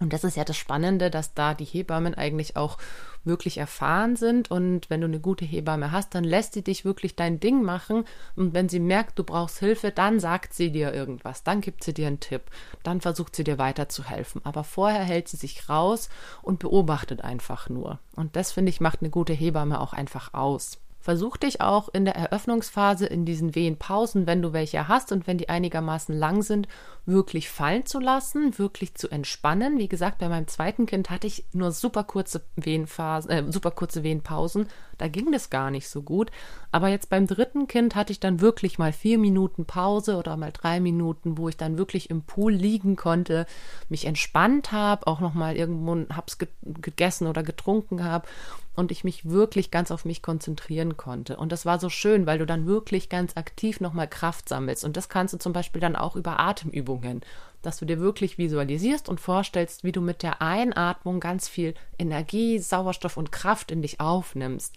[0.00, 2.78] Und das ist ja das Spannende, dass da die Hebammen eigentlich auch
[3.22, 4.50] wirklich erfahren sind.
[4.50, 8.04] Und wenn du eine gute Hebamme hast, dann lässt sie dich wirklich dein Ding machen.
[8.34, 11.44] Und wenn sie merkt, du brauchst Hilfe, dann sagt sie dir irgendwas.
[11.44, 12.42] Dann gibt sie dir einen Tipp.
[12.82, 14.40] Dann versucht sie dir weiterzuhelfen.
[14.44, 16.08] Aber vorher hält sie sich raus
[16.40, 17.98] und beobachtet einfach nur.
[18.16, 20.78] Und das, finde ich, macht eine gute Hebamme auch einfach aus.
[21.00, 25.38] Versuch dich auch in der Eröffnungsphase in diesen Wehenpausen, wenn du welche hast und wenn
[25.38, 26.68] die einigermaßen lang sind,
[27.06, 29.78] wirklich fallen zu lassen, wirklich zu entspannen.
[29.78, 34.02] Wie gesagt, bei meinem zweiten Kind hatte ich nur super kurze Wehenphasen, äh, super kurze
[34.02, 34.68] Wehenpausen.
[35.00, 36.30] Da ging das gar nicht so gut.
[36.72, 40.52] Aber jetzt beim dritten Kind hatte ich dann wirklich mal vier Minuten Pause oder mal
[40.52, 43.46] drei Minuten, wo ich dann wirklich im Pool liegen konnte,
[43.88, 48.28] mich entspannt habe, auch noch mal irgendwo hab's gegessen oder getrunken habe
[48.76, 51.36] und ich mich wirklich ganz auf mich konzentrieren konnte.
[51.36, 54.84] Und das war so schön, weil du dann wirklich ganz aktiv nochmal Kraft sammelst.
[54.84, 57.22] Und das kannst du zum Beispiel dann auch über Atemübungen,
[57.62, 62.58] dass du dir wirklich visualisierst und vorstellst, wie du mit der Einatmung ganz viel Energie,
[62.58, 64.76] Sauerstoff und Kraft in dich aufnimmst.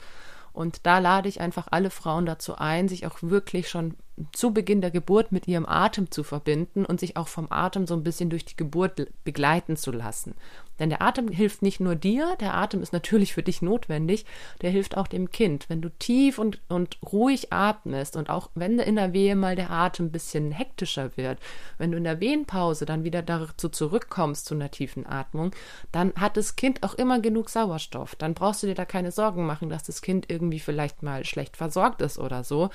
[0.54, 3.96] Und da lade ich einfach alle Frauen dazu ein, sich auch wirklich schon
[4.32, 7.96] zu Beginn der Geburt mit ihrem Atem zu verbinden und sich auch vom Atem so
[7.96, 10.36] ein bisschen durch die Geburt begleiten zu lassen.
[10.80, 14.26] Denn der Atem hilft nicht nur dir, der Atem ist natürlich für dich notwendig,
[14.62, 15.70] der hilft auch dem Kind.
[15.70, 19.70] Wenn du tief und, und ruhig atmest und auch wenn in der Wehe mal der
[19.70, 21.40] Atem ein bisschen hektischer wird,
[21.78, 25.52] wenn du in der Wehenpause dann wieder dazu zurückkommst zu einer tiefen Atmung,
[25.92, 28.16] dann hat das Kind auch immer genug Sauerstoff.
[28.16, 31.56] Dann brauchst du dir da keine Sorgen machen, dass das Kind irgendwie vielleicht mal schlecht
[31.56, 32.70] versorgt ist oder so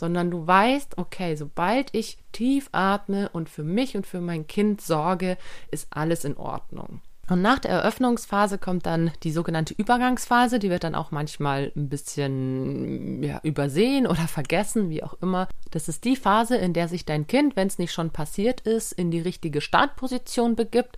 [0.00, 4.80] sondern du weißt, okay, sobald ich tief atme und für mich und für mein Kind
[4.80, 5.36] sorge,
[5.70, 7.00] ist alles in Ordnung.
[7.30, 10.58] Und nach der Eröffnungsphase kommt dann die sogenannte Übergangsphase.
[10.58, 15.46] Die wird dann auch manchmal ein bisschen ja, übersehen oder vergessen, wie auch immer.
[15.70, 18.90] Das ist die Phase, in der sich dein Kind, wenn es nicht schon passiert ist,
[18.90, 20.96] in die richtige Startposition begibt.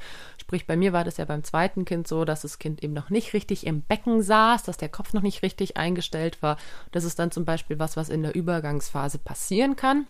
[0.53, 3.09] Sprich, bei mir war das ja beim zweiten Kind so, dass das Kind eben noch
[3.09, 6.59] nicht richtig im Becken saß, dass der Kopf noch nicht richtig eingestellt war.
[6.91, 10.07] Das ist dann zum Beispiel was, was in der Übergangsphase passieren kann.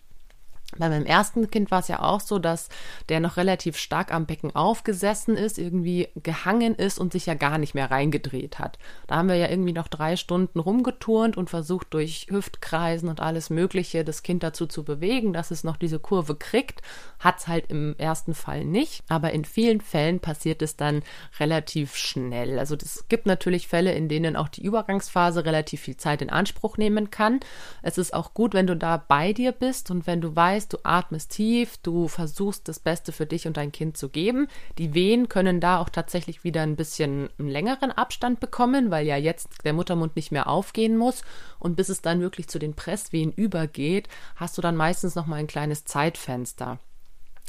[0.78, 2.68] Bei meinem ersten Kind war es ja auch so, dass
[3.08, 7.58] der noch relativ stark am Becken aufgesessen ist, irgendwie gehangen ist und sich ja gar
[7.58, 8.78] nicht mehr reingedreht hat.
[9.06, 13.50] Da haben wir ja irgendwie noch drei Stunden rumgeturnt und versucht durch Hüftkreisen und alles
[13.50, 16.80] Mögliche das Kind dazu zu bewegen, dass es noch diese Kurve kriegt.
[17.18, 21.02] Hat es halt im ersten Fall nicht, aber in vielen Fällen passiert es dann
[21.38, 22.58] relativ schnell.
[22.58, 26.78] Also es gibt natürlich Fälle, in denen auch die Übergangsphase relativ viel Zeit in Anspruch
[26.78, 27.40] nehmen kann.
[27.82, 30.72] Es ist auch gut, wenn du da bei dir bist und wenn du weißt, heißt,
[30.72, 34.48] du atmest tief, du versuchst das Beste für dich und dein Kind zu geben.
[34.78, 39.16] Die Wehen können da auch tatsächlich wieder ein bisschen einen längeren Abstand bekommen, weil ja
[39.16, 41.22] jetzt der Muttermund nicht mehr aufgehen muss.
[41.58, 45.36] Und bis es dann wirklich zu den Presswehen übergeht, hast du dann meistens noch mal
[45.36, 46.78] ein kleines Zeitfenster.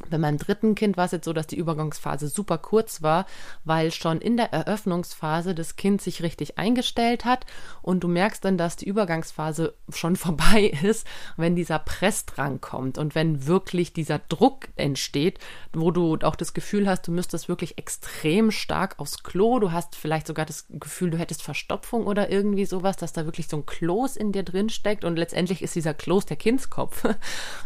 [0.10, 3.26] Bei meinem dritten Kind war es jetzt so, dass die Übergangsphase super kurz war,
[3.64, 7.46] weil schon in der Eröffnungsphase das Kind sich richtig eingestellt hat
[7.82, 13.16] und du merkst dann, dass die Übergangsphase schon vorbei ist, wenn dieser Pressdrang kommt und
[13.16, 15.40] wenn wirklich dieser Druck entsteht,
[15.74, 19.96] wo du auch das Gefühl hast, du müsstest wirklich extrem stark aufs Klo, du hast
[19.96, 23.66] vielleicht sogar das Gefühl, du hättest Verstopfung oder irgendwie sowas, dass da wirklich so ein
[23.66, 27.04] Kloß in dir drin steckt und letztendlich ist dieser Kloß der Kindskopf.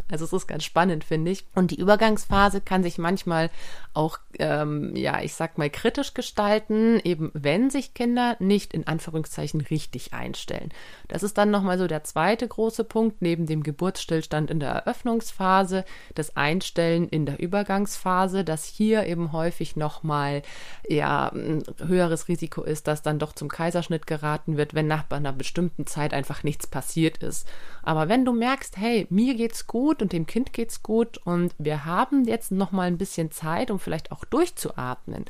[0.10, 1.46] Also es ist ganz spannend, finde ich.
[1.54, 3.50] Und die Übergangs Übergangsphase kann sich manchmal
[3.94, 9.62] auch, ähm, ja, ich sag mal, kritisch gestalten, eben wenn sich Kinder nicht in Anführungszeichen
[9.62, 10.72] richtig einstellen.
[11.08, 15.84] Das ist dann nochmal so der zweite große Punkt, neben dem Geburtsstillstand in der Eröffnungsphase,
[16.14, 20.44] das Einstellen in der Übergangsphase, dass hier eben häufig nochmal
[20.88, 25.34] ja, ein höheres Risiko ist, dass dann doch zum Kaiserschnitt geraten wird, wenn nach einer
[25.34, 27.48] bestimmten Zeit einfach nichts passiert ist.
[27.88, 31.86] Aber wenn du merkst, hey, mir geht's gut und dem Kind geht's gut und wir
[31.86, 35.24] haben jetzt noch mal ein bisschen Zeit, um vielleicht auch durchzuatmen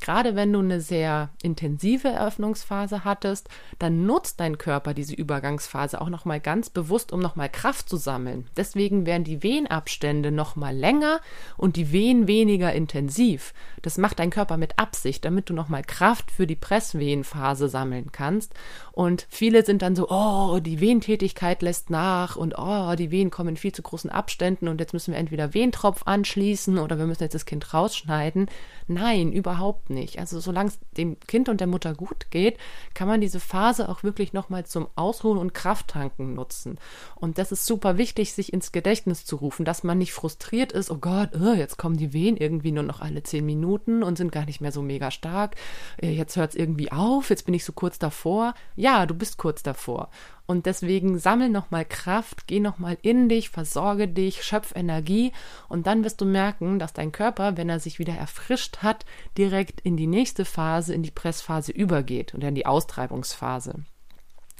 [0.00, 6.10] Gerade wenn du eine sehr intensive Eröffnungsphase hattest, dann nutzt dein Körper diese Übergangsphase auch
[6.10, 8.46] nochmal ganz bewusst, um nochmal Kraft zu sammeln.
[8.56, 11.20] Deswegen werden die Wehenabstände nochmal länger
[11.56, 13.54] und die Wehen weniger intensiv.
[13.80, 18.52] Das macht dein Körper mit Absicht, damit du nochmal Kraft für die Presswehenphase sammeln kannst.
[18.94, 23.50] Und viele sind dann so, oh, die Wehentätigkeit lässt nach und oh, die Wehen kommen
[23.50, 27.24] in viel zu großen Abständen und jetzt müssen wir entweder Wehentropf anschließen oder wir müssen
[27.24, 28.46] jetzt das Kind rausschneiden.
[28.86, 30.20] Nein, überhaupt nicht.
[30.20, 32.56] Also solange es dem Kind und der Mutter gut geht,
[32.94, 36.78] kann man diese Phase auch wirklich nochmal zum Ausruhen und Krafttanken nutzen.
[37.16, 40.92] Und das ist super wichtig, sich ins Gedächtnis zu rufen, dass man nicht frustriert ist,
[40.92, 44.30] oh Gott, oh, jetzt kommen die Wehen irgendwie nur noch alle zehn Minuten und sind
[44.30, 45.56] gar nicht mehr so mega stark.
[46.00, 48.54] Äh, jetzt hört es irgendwie auf, jetzt bin ich so kurz davor.
[48.76, 50.10] Ja, du bist kurz davor.
[50.44, 55.32] Und deswegen sammel nochmal Kraft, geh nochmal in dich, versorge dich, schöpf Energie
[55.70, 59.06] und dann wirst du merken, dass dein Körper, wenn er sich wieder erfrischt hat,
[59.38, 63.84] direkt in die nächste Phase, in die Pressphase übergeht und in die Austreibungsphase.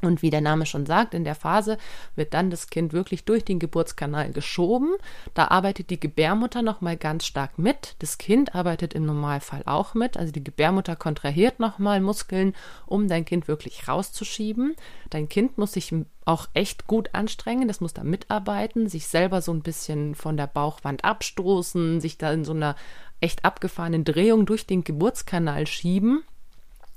[0.07, 1.79] Und wie der Name schon sagt, in der Phase
[2.17, 4.95] wird dann das Kind wirklich durch den Geburtskanal geschoben.
[5.35, 7.97] Da arbeitet die Gebärmutter nochmal ganz stark mit.
[7.99, 10.17] Das Kind arbeitet im Normalfall auch mit.
[10.17, 12.55] Also die Gebärmutter kontrahiert nochmal Muskeln,
[12.87, 14.75] um dein Kind wirklich rauszuschieben.
[15.11, 17.69] Dein Kind muss sich auch echt gut anstrengen.
[17.69, 22.33] Das muss da mitarbeiten, sich selber so ein bisschen von der Bauchwand abstoßen, sich da
[22.33, 22.77] in so einer
[23.21, 26.25] echt abgefahrenen Drehung durch den Geburtskanal schieben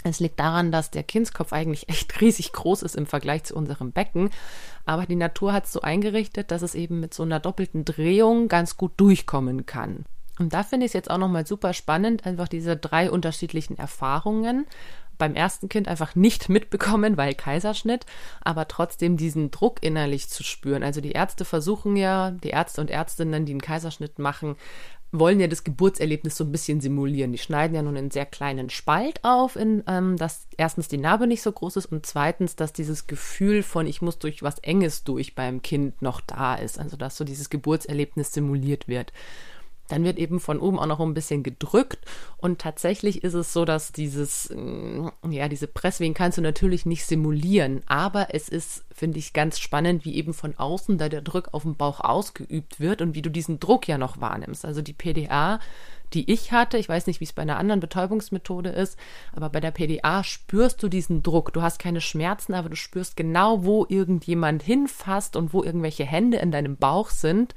[0.10, 3.92] es liegt daran, dass der Kindskopf eigentlich echt riesig groß ist im Vergleich zu unserem
[3.92, 4.30] Becken.
[4.86, 8.48] Aber die Natur hat es so eingerichtet, dass es eben mit so einer doppelten Drehung
[8.48, 10.06] ganz gut durchkommen kann.
[10.40, 14.68] Und da finde ich es jetzt auch nochmal super spannend, einfach diese drei unterschiedlichen Erfahrungen.
[15.18, 18.06] Beim ersten Kind einfach nicht mitbekommen, weil Kaiserschnitt,
[18.42, 20.84] aber trotzdem diesen Druck innerlich zu spüren.
[20.84, 24.56] Also die Ärzte versuchen ja, die Ärzte und Ärztinnen, die einen Kaiserschnitt machen,
[25.12, 27.32] wollen ja das Geburtserlebnis so ein bisschen simulieren.
[27.32, 31.28] Die schneiden ja nun einen sehr kleinen Spalt auf, in, ähm, dass erstens die Narbe
[31.28, 35.04] nicht so groß ist und zweitens, dass dieses Gefühl von ich muss durch was Enges
[35.04, 36.80] durch beim Kind noch da ist.
[36.80, 39.14] Also dass so dieses Geburtserlebnis simuliert wird.
[39.88, 42.00] Dann wird eben von oben auch noch ein bisschen gedrückt
[42.38, 47.06] und tatsächlich ist es so, dass dieses, mm, ja, diese Presswehen kannst du natürlich nicht
[47.06, 51.54] simulieren, aber es ist, finde ich, ganz spannend, wie eben von außen da der Druck
[51.54, 54.66] auf den Bauch ausgeübt wird und wie du diesen Druck ja noch wahrnimmst.
[54.66, 55.60] Also die PDA,
[56.14, 58.98] die ich hatte, ich weiß nicht, wie es bei einer anderen Betäubungsmethode ist,
[59.34, 61.54] aber bei der PDA spürst du diesen Druck.
[61.54, 66.38] Du hast keine Schmerzen, aber du spürst genau, wo irgendjemand hinfasst und wo irgendwelche Hände
[66.38, 67.56] in deinem Bauch sind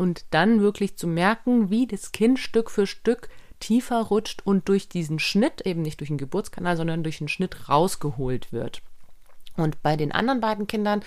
[0.00, 3.28] und dann wirklich zu merken, wie das Kind Stück für Stück
[3.60, 7.68] tiefer rutscht und durch diesen Schnitt, eben nicht durch den Geburtskanal, sondern durch den Schnitt
[7.68, 8.80] rausgeholt wird.
[9.58, 11.02] Und bei den anderen beiden Kindern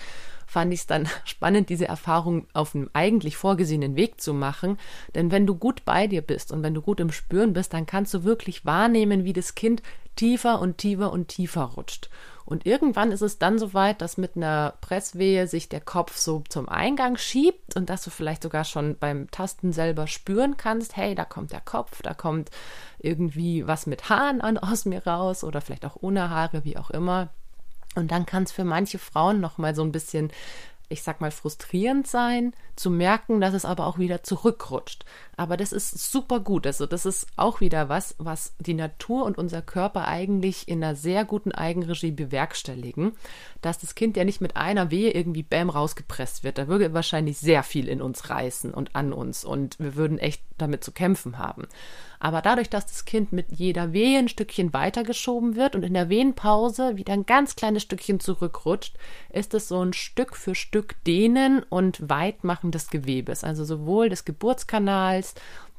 [0.46, 4.78] fand ich es dann spannend, diese Erfahrung auf einem eigentlich vorgesehenen Weg zu machen.
[5.16, 7.86] Denn wenn du gut bei dir bist und wenn du gut im Spüren bist, dann
[7.86, 9.82] kannst du wirklich wahrnehmen, wie das Kind
[10.14, 12.10] tiefer und tiefer und tiefer rutscht.
[12.46, 16.42] Und irgendwann ist es dann so weit, dass mit einer Presswehe sich der Kopf so
[16.48, 21.14] zum Eingang schiebt und dass du vielleicht sogar schon beim Tasten selber spüren kannst, hey,
[21.14, 22.50] da kommt der Kopf, da kommt
[22.98, 26.90] irgendwie was mit Haaren an, aus mir raus oder vielleicht auch ohne Haare, wie auch
[26.90, 27.30] immer.
[27.94, 30.30] Und dann kann es für manche Frauen noch mal so ein bisschen
[30.88, 35.04] ich sag mal, frustrierend sein, zu merken, dass es aber auch wieder zurückrutscht.
[35.36, 36.66] Aber das ist super gut.
[36.66, 40.94] Also, das ist auch wieder was, was die Natur und unser Körper eigentlich in einer
[40.94, 43.12] sehr guten Eigenregie bewerkstelligen,
[43.62, 46.58] dass das Kind ja nicht mit einer Wehe irgendwie bäm rausgepresst wird.
[46.58, 50.42] Da würde wahrscheinlich sehr viel in uns reißen und an uns und wir würden echt
[50.58, 51.66] damit zu kämpfen haben.
[52.18, 56.08] Aber dadurch, dass das Kind mit jeder Wehe ein Stückchen weitergeschoben wird und in der
[56.08, 58.96] Wehenpause wieder ein ganz kleines Stückchen zurückrutscht,
[59.30, 63.44] ist es so ein Stück für Stück Dehnen und Weitmachen des Gewebes.
[63.44, 65.34] Also sowohl des Geburtskanals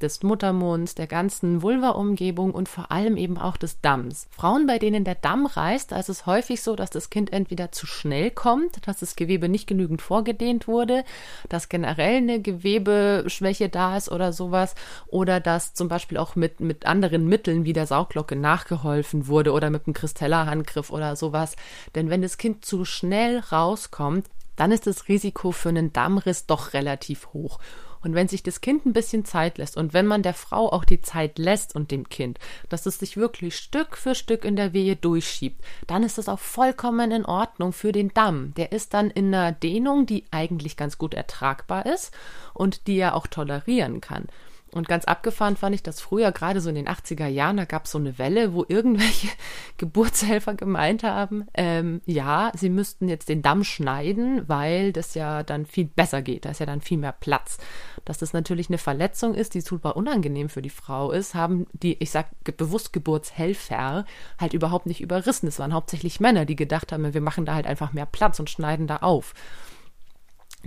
[0.06, 4.28] des Muttermunds, der ganzen Vulva-Umgebung und vor allem eben auch des Damms.
[4.30, 7.72] Frauen, bei denen der Damm reißt, da ist es häufig so, dass das Kind entweder
[7.72, 11.04] zu schnell kommt, dass das Gewebe nicht genügend vorgedehnt wurde,
[11.50, 14.76] dass generell eine Gewebeschwäche da ist oder sowas,
[15.08, 19.72] oder dass zum Beispiel auch mit, mit anderen Mitteln wie der Sauglocke nachgeholfen wurde oder
[19.72, 21.56] mit einem Kristella-Handgriff oder sowas.
[21.96, 26.74] Denn wenn das Kind zu schnell rauskommt, dann ist das Risiko für einen Dammriss doch
[26.74, 27.60] relativ hoch.
[28.06, 30.86] Und wenn sich das Kind ein bisschen Zeit lässt und wenn man der Frau auch
[30.86, 32.38] die Zeit lässt und dem Kind,
[32.70, 36.38] dass es sich wirklich Stück für Stück in der Wehe durchschiebt, dann ist das auch
[36.38, 38.54] vollkommen in Ordnung für den Damm.
[38.58, 42.14] Der ist dann in einer Dehnung, die eigentlich ganz gut ertragbar ist
[42.54, 44.28] und die er auch tolerieren kann.
[44.76, 47.86] Und ganz abgefahren fand ich das früher, gerade so in den 80er Jahren, da gab
[47.86, 49.30] es so eine Welle, wo irgendwelche
[49.78, 55.66] Geburtshelfer gemeint haben, ähm, ja, sie müssten jetzt den Damm schneiden, weil das ja dann
[55.66, 57.58] viel besser geht, da ist ja dann viel mehr Platz.
[58.04, 61.96] Dass das natürlich eine Verletzung ist, die super unangenehm für die Frau ist, haben die,
[62.04, 64.04] ich sag bewusst Geburtshelfer,
[64.38, 65.48] halt überhaupt nicht überrissen.
[65.48, 68.50] Es waren hauptsächlich Männer, die gedacht haben, wir machen da halt einfach mehr Platz und
[68.50, 69.34] schneiden da auf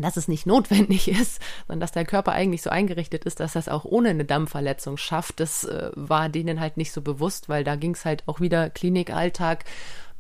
[0.03, 3.69] dass es nicht notwendig ist, sondern dass der Körper eigentlich so eingerichtet ist, dass das
[3.69, 5.41] auch ohne eine Dammverletzung schafft.
[5.41, 8.71] Das äh, war denen halt nicht so bewusst, weil da ging es halt auch wieder
[8.71, 9.65] Klinikalltag,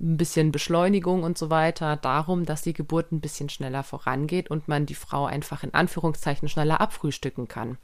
[0.00, 4.68] ein bisschen Beschleunigung und so weiter, darum, dass die Geburt ein bisschen schneller vorangeht und
[4.68, 7.78] man die Frau einfach in Anführungszeichen schneller abfrühstücken kann.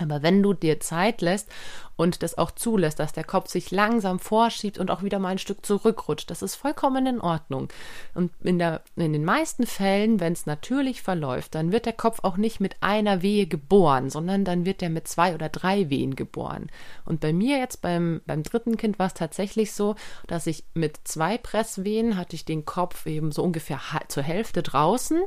[0.00, 1.48] Aber wenn du dir Zeit lässt
[1.96, 5.38] und das auch zulässt, dass der Kopf sich langsam vorschiebt und auch wieder mal ein
[5.38, 7.68] Stück zurückrutscht, das ist vollkommen in Ordnung.
[8.14, 12.20] Und in, der, in den meisten Fällen, wenn es natürlich verläuft, dann wird der Kopf
[12.22, 16.14] auch nicht mit einer Wehe geboren, sondern dann wird er mit zwei oder drei Wehen
[16.14, 16.68] geboren.
[17.04, 21.00] Und bei mir jetzt beim, beim dritten Kind war es tatsächlich so, dass ich mit
[21.04, 25.22] zwei Presswehen hatte ich den Kopf eben so ungefähr zur Hälfte draußen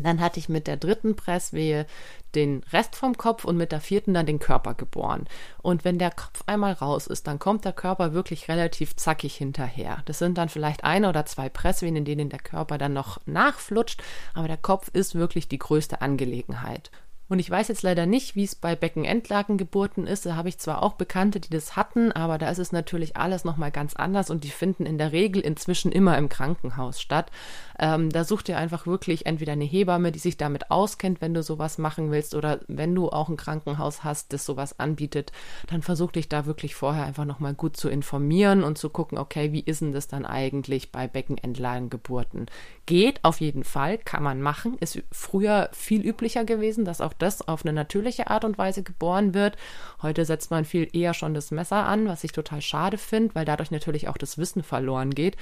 [0.00, 1.86] dann hatte ich mit der dritten Presswehe
[2.34, 5.26] den Rest vom Kopf und mit der vierten dann den Körper geboren.
[5.62, 10.02] Und wenn der Kopf einmal raus ist, dann kommt der Körper wirklich relativ zackig hinterher.
[10.06, 14.02] Das sind dann vielleicht eine oder zwei Presswehen, in denen der Körper dann noch nachflutscht,
[14.34, 16.90] aber der Kopf ist wirklich die größte Angelegenheit.
[17.26, 20.26] Und ich weiß jetzt leider nicht, wie es bei Beckenendlagengeburten ist.
[20.26, 23.44] Da habe ich zwar auch Bekannte, die das hatten, aber da ist es natürlich alles
[23.44, 27.30] nochmal ganz anders und die finden in der Regel inzwischen immer im Krankenhaus statt.
[27.78, 31.42] Ähm, da such dir einfach wirklich entweder eine Hebamme, die sich damit auskennt, wenn du
[31.42, 35.32] sowas machen willst, oder wenn du auch ein Krankenhaus hast, das sowas anbietet,
[35.68, 39.52] dann versuch dich da wirklich vorher einfach nochmal gut zu informieren und zu gucken, okay,
[39.52, 42.46] wie ist denn das dann eigentlich bei Beckenendlagengeburten?
[42.86, 44.76] Geht auf jeden Fall, kann man machen.
[44.78, 49.34] Ist früher viel üblicher gewesen, dass auch das auf eine natürliche Art und Weise geboren
[49.34, 49.56] wird.
[50.02, 53.44] Heute setzt man viel eher schon das Messer an, was ich total schade finde, weil
[53.44, 55.36] dadurch natürlich auch das Wissen verloren geht.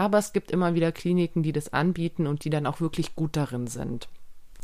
[0.00, 3.36] Aber es gibt immer wieder Kliniken, die das anbieten und die dann auch wirklich gut
[3.36, 4.08] darin sind.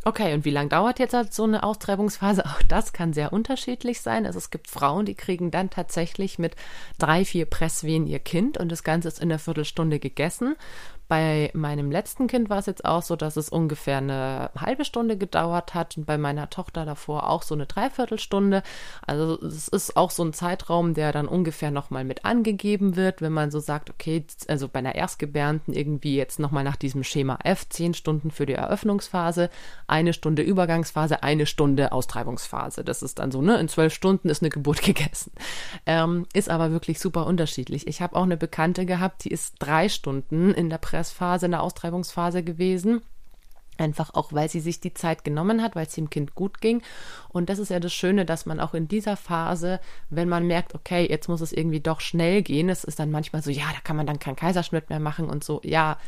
[0.03, 2.47] Okay, und wie lange dauert jetzt halt so eine Austreibungsphase?
[2.47, 4.25] Auch das kann sehr unterschiedlich sein.
[4.25, 6.57] Also es gibt Frauen, die kriegen dann tatsächlich mit
[6.99, 10.57] drei, vier Presswehen ihr Kind und das Ganze ist in einer Viertelstunde gegessen.
[11.09, 15.17] Bei meinem letzten Kind war es jetzt auch so, dass es ungefähr eine halbe Stunde
[15.17, 18.65] gedauert hat und bei meiner Tochter davor auch so eine Dreiviertelstunde.
[19.07, 23.33] Also es ist auch so ein Zeitraum, der dann ungefähr nochmal mit angegeben wird, wenn
[23.33, 27.69] man so sagt, okay, also bei einer Erstgebärenden irgendwie jetzt nochmal nach diesem Schema F,
[27.69, 29.49] zehn Stunden für die Eröffnungsphase,
[29.87, 32.83] eine Stunde Übergangsphase, eine Stunde Austreibungsphase.
[32.83, 35.31] Das ist dann so, ne, in zwölf Stunden ist eine Geburt gegessen.
[35.87, 37.87] Ähm, ist aber wirklich super unterschiedlich.
[37.87, 41.53] Ich habe auch eine Bekannte gehabt, die ist drei Stunden in der Presse Stressphase, in
[41.53, 43.03] der Austreibungsphase gewesen.
[43.79, 46.81] Einfach auch, weil sie sich die Zeit genommen hat, weil es dem Kind gut ging.
[47.29, 50.75] Und das ist ja das Schöne, dass man auch in dieser Phase, wenn man merkt,
[50.75, 53.81] okay, jetzt muss es irgendwie doch schnell gehen, es ist dann manchmal so, ja, da
[53.85, 55.99] kann man dann keinen Kaiserschnitt mehr machen und so, ja,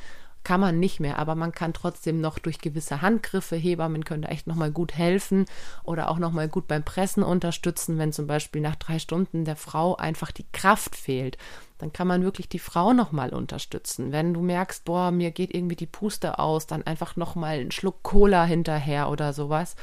[0.45, 4.29] kann man nicht mehr, aber man kann trotzdem noch durch gewisse Handgriffe, Hebammen können da
[4.29, 5.45] echt nochmal gut helfen
[5.85, 9.97] oder auch nochmal gut beim Pressen unterstützen, wenn zum Beispiel nach drei Stunden der Frau
[9.97, 11.37] einfach die Kraft fehlt.
[11.79, 14.11] Dann kann man wirklich die Frau nochmal unterstützen.
[14.11, 18.03] Wenn du merkst, boah, mir geht irgendwie die Puste aus, dann einfach nochmal einen Schluck
[18.03, 19.77] Cola hinterher oder sowas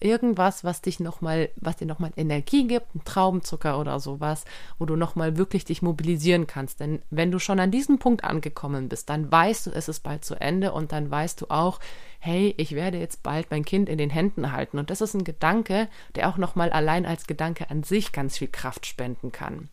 [0.00, 4.44] irgendwas, was dich noch mal, was dir nochmal Energie gibt, ein Traubenzucker oder sowas,
[4.78, 6.80] wo du nochmal wirklich dich mobilisieren kannst.
[6.80, 10.24] Denn wenn du schon an diesem Punkt angekommen bist, dann weißt du, es ist bald
[10.24, 11.80] zu Ende und dann weißt du auch,
[12.20, 14.78] hey, ich werde jetzt bald mein Kind in den Händen halten.
[14.78, 18.48] Und das ist ein Gedanke, der auch nochmal allein als Gedanke an sich ganz viel
[18.48, 19.68] Kraft spenden kann.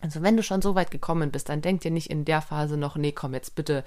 [0.00, 2.76] Also wenn du schon so weit gekommen bist, dann denk dir nicht in der Phase
[2.76, 3.84] noch, nee, komm jetzt bitte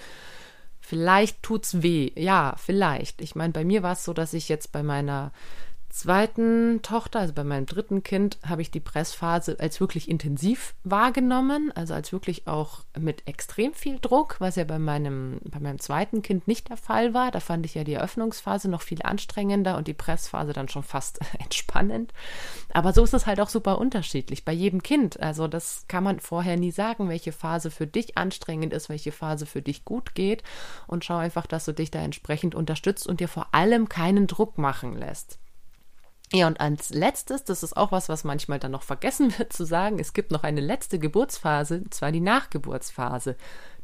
[0.82, 2.12] Vielleicht tut's weh.
[2.16, 3.22] Ja, vielleicht.
[3.22, 5.32] Ich meine, bei mir war es so, dass ich jetzt bei meiner
[5.92, 11.72] zweiten Tochter, also bei meinem dritten Kind, habe ich die Pressphase als wirklich intensiv wahrgenommen,
[11.76, 16.22] also als wirklich auch mit extrem viel Druck, was ja bei meinem, bei meinem zweiten
[16.22, 17.32] Kind nicht der Fall war.
[17.32, 21.20] Da fand ich ja die Eröffnungsphase noch viel anstrengender und die Pressphase dann schon fast
[21.40, 22.14] entspannend.
[22.74, 25.20] Aber so ist es halt auch super unterschiedlich bei jedem Kind.
[25.20, 29.46] Also das kann man vorher nie sagen, welche Phase für dich anstrengend ist, welche Phase
[29.46, 30.44] für dich gut geht
[30.88, 34.58] und schau einfach, dass du dich da entsprechend unterstützt und dir vor allem keinen Druck
[34.58, 35.40] machen lässt.
[36.34, 39.66] Ja, und als letztes, das ist auch was, was manchmal dann noch vergessen wird zu
[39.66, 43.36] sagen, es gibt noch eine letzte Geburtsphase, zwar die Nachgeburtsphase.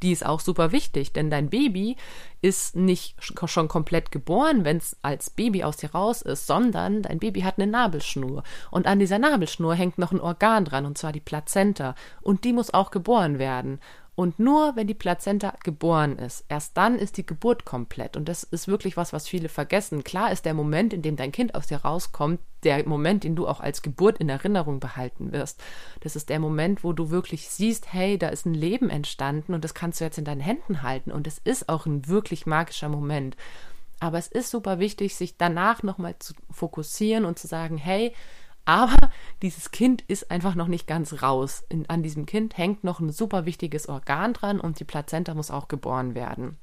[0.01, 1.97] Die ist auch super wichtig, denn dein Baby
[2.41, 7.19] ist nicht schon komplett geboren, wenn es als Baby aus dir raus ist, sondern dein
[7.19, 8.43] Baby hat eine Nabelschnur.
[8.71, 11.95] Und an dieser Nabelschnur hängt noch ein Organ dran, und zwar die Plazenta.
[12.21, 13.79] Und die muss auch geboren werden.
[14.19, 18.17] Und nur wenn die Plazenta geboren ist, erst dann ist die Geburt komplett.
[18.17, 20.03] Und das ist wirklich was, was viele vergessen.
[20.03, 23.47] Klar ist der Moment, in dem dein Kind aus dir rauskommt, der Moment, den du
[23.47, 25.61] auch als Geburt in Erinnerung behalten wirst.
[25.99, 29.63] Das ist der Moment, wo du wirklich siehst, hey, da ist ein Leben entstanden und
[29.63, 31.11] das kannst du jetzt in deinen Händen halten.
[31.11, 33.37] Und es ist auch ein wirklich magischer Moment.
[33.99, 38.15] Aber es ist super wichtig, sich danach nochmal zu fokussieren und zu sagen, hey,
[38.67, 41.63] aber dieses Kind ist einfach noch nicht ganz raus.
[41.69, 45.51] In, an diesem Kind hängt noch ein super wichtiges Organ dran und die Plazenta muss
[45.51, 46.57] auch geboren werden.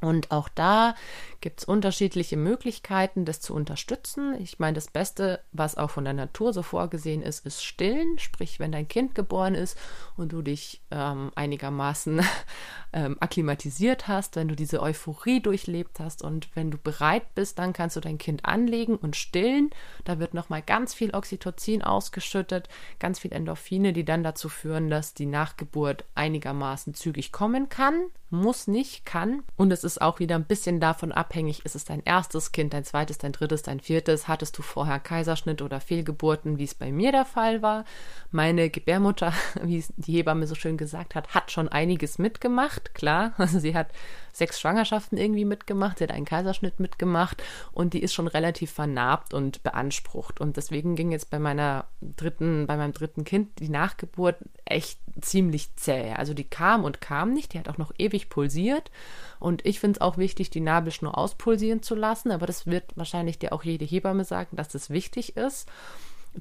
[0.00, 0.94] Und auch da
[1.40, 4.34] gibt es unterschiedliche Möglichkeiten, das zu unterstützen.
[4.40, 8.18] Ich meine, das Beste, was auch von der Natur so vorgesehen ist, ist Stillen.
[8.18, 9.78] Sprich, wenn dein Kind geboren ist
[10.16, 12.20] und du dich ähm, einigermaßen
[12.92, 17.72] ähm, akklimatisiert hast, wenn du diese Euphorie durchlebt hast und wenn du bereit bist, dann
[17.72, 19.70] kannst du dein Kind anlegen und stillen.
[20.04, 25.14] Da wird nochmal ganz viel Oxytocin ausgeschüttet, ganz viel Endorphine, die dann dazu führen, dass
[25.14, 28.06] die Nachgeburt einigermaßen zügig kommen kann.
[28.30, 29.44] Muss nicht, kann.
[29.56, 32.84] Und es ist auch wieder ein bisschen davon abhängig, ist es dein erstes Kind, dein
[32.84, 34.28] zweites, dein drittes, dein viertes?
[34.28, 37.84] Hattest du vorher Kaiserschnitt oder Fehlgeburten, wie es bei mir der Fall war?
[38.30, 39.32] Meine Gebärmutter,
[39.62, 43.32] wie es die Hebamme so schön gesagt hat, hat schon einiges mitgemacht, klar.
[43.46, 43.88] Also sie hat
[44.32, 49.32] sechs Schwangerschaften irgendwie mitgemacht, sie hat einen Kaiserschnitt mitgemacht und die ist schon relativ vernarbt
[49.32, 50.40] und beansprucht.
[50.40, 55.74] Und deswegen ging jetzt bei meiner dritten, bei meinem dritten Kind die Nachgeburt echt ziemlich
[55.76, 56.12] zäh.
[56.12, 58.90] Also die kam und kam nicht, die hat auch noch ewig pulsiert.
[59.38, 63.38] Und ich finde es auch wichtig, die Nabelschnur auspulsieren zu lassen, aber das wird wahrscheinlich
[63.38, 65.68] dir auch jede Hebamme sagen, dass das wichtig ist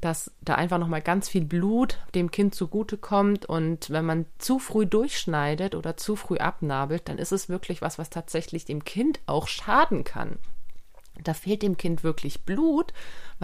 [0.01, 4.85] dass da einfach nochmal ganz viel Blut dem Kind zugutekommt und wenn man zu früh
[4.85, 9.47] durchschneidet oder zu früh abnabelt, dann ist es wirklich was, was tatsächlich dem Kind auch
[9.47, 10.37] schaden kann.
[11.23, 12.91] Da fehlt dem Kind wirklich Blut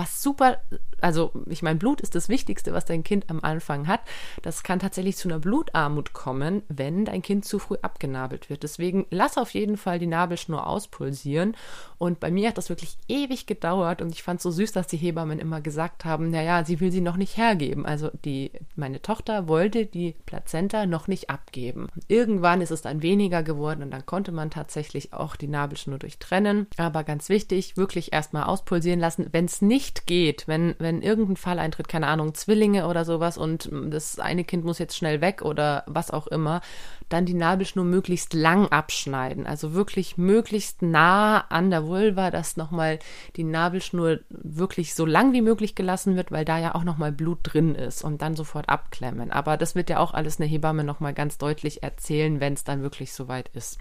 [0.02, 0.58] was super,
[1.00, 4.02] also ich meine, Blut ist das Wichtigste, was dein Kind am Anfang hat.
[4.42, 8.64] Das kann tatsächlich zu einer Blutarmut kommen, wenn dein Kind zu früh abgenabelt wird.
[8.64, 11.56] Deswegen lass auf jeden Fall die Nabelschnur auspulsieren.
[12.00, 14.88] Und bei mir hat das wirklich ewig gedauert und ich fand es so süß, dass
[14.88, 17.86] die Hebammen immer gesagt haben, naja, sie will sie noch nicht hergeben.
[17.86, 21.90] Also die, meine Tochter wollte die Plazenta noch nicht abgeben.
[22.08, 26.66] Irgendwann ist es dann weniger geworden und dann konnte man tatsächlich auch die Nabelschnur durchtrennen.
[26.78, 29.28] Aber ganz wichtig, wirklich erstmal auspulsieren lassen.
[29.32, 33.38] Wenn es nicht nicht geht, wenn, wenn irgendein Fall eintritt, keine Ahnung, Zwillinge oder sowas
[33.38, 36.62] und das eine Kind muss jetzt schnell weg oder was auch immer,
[37.10, 39.46] dann die Nabelschnur möglichst lang abschneiden.
[39.46, 43.00] Also wirklich möglichst nah an der Vulva, dass nochmal
[43.36, 47.40] die Nabelschnur wirklich so lang wie möglich gelassen wird, weil da ja auch nochmal Blut
[47.44, 49.32] drin ist und dann sofort abklemmen.
[49.32, 52.82] Aber das wird ja auch alles eine Hebamme nochmal ganz deutlich erzählen, wenn es dann
[52.82, 53.78] wirklich soweit ist.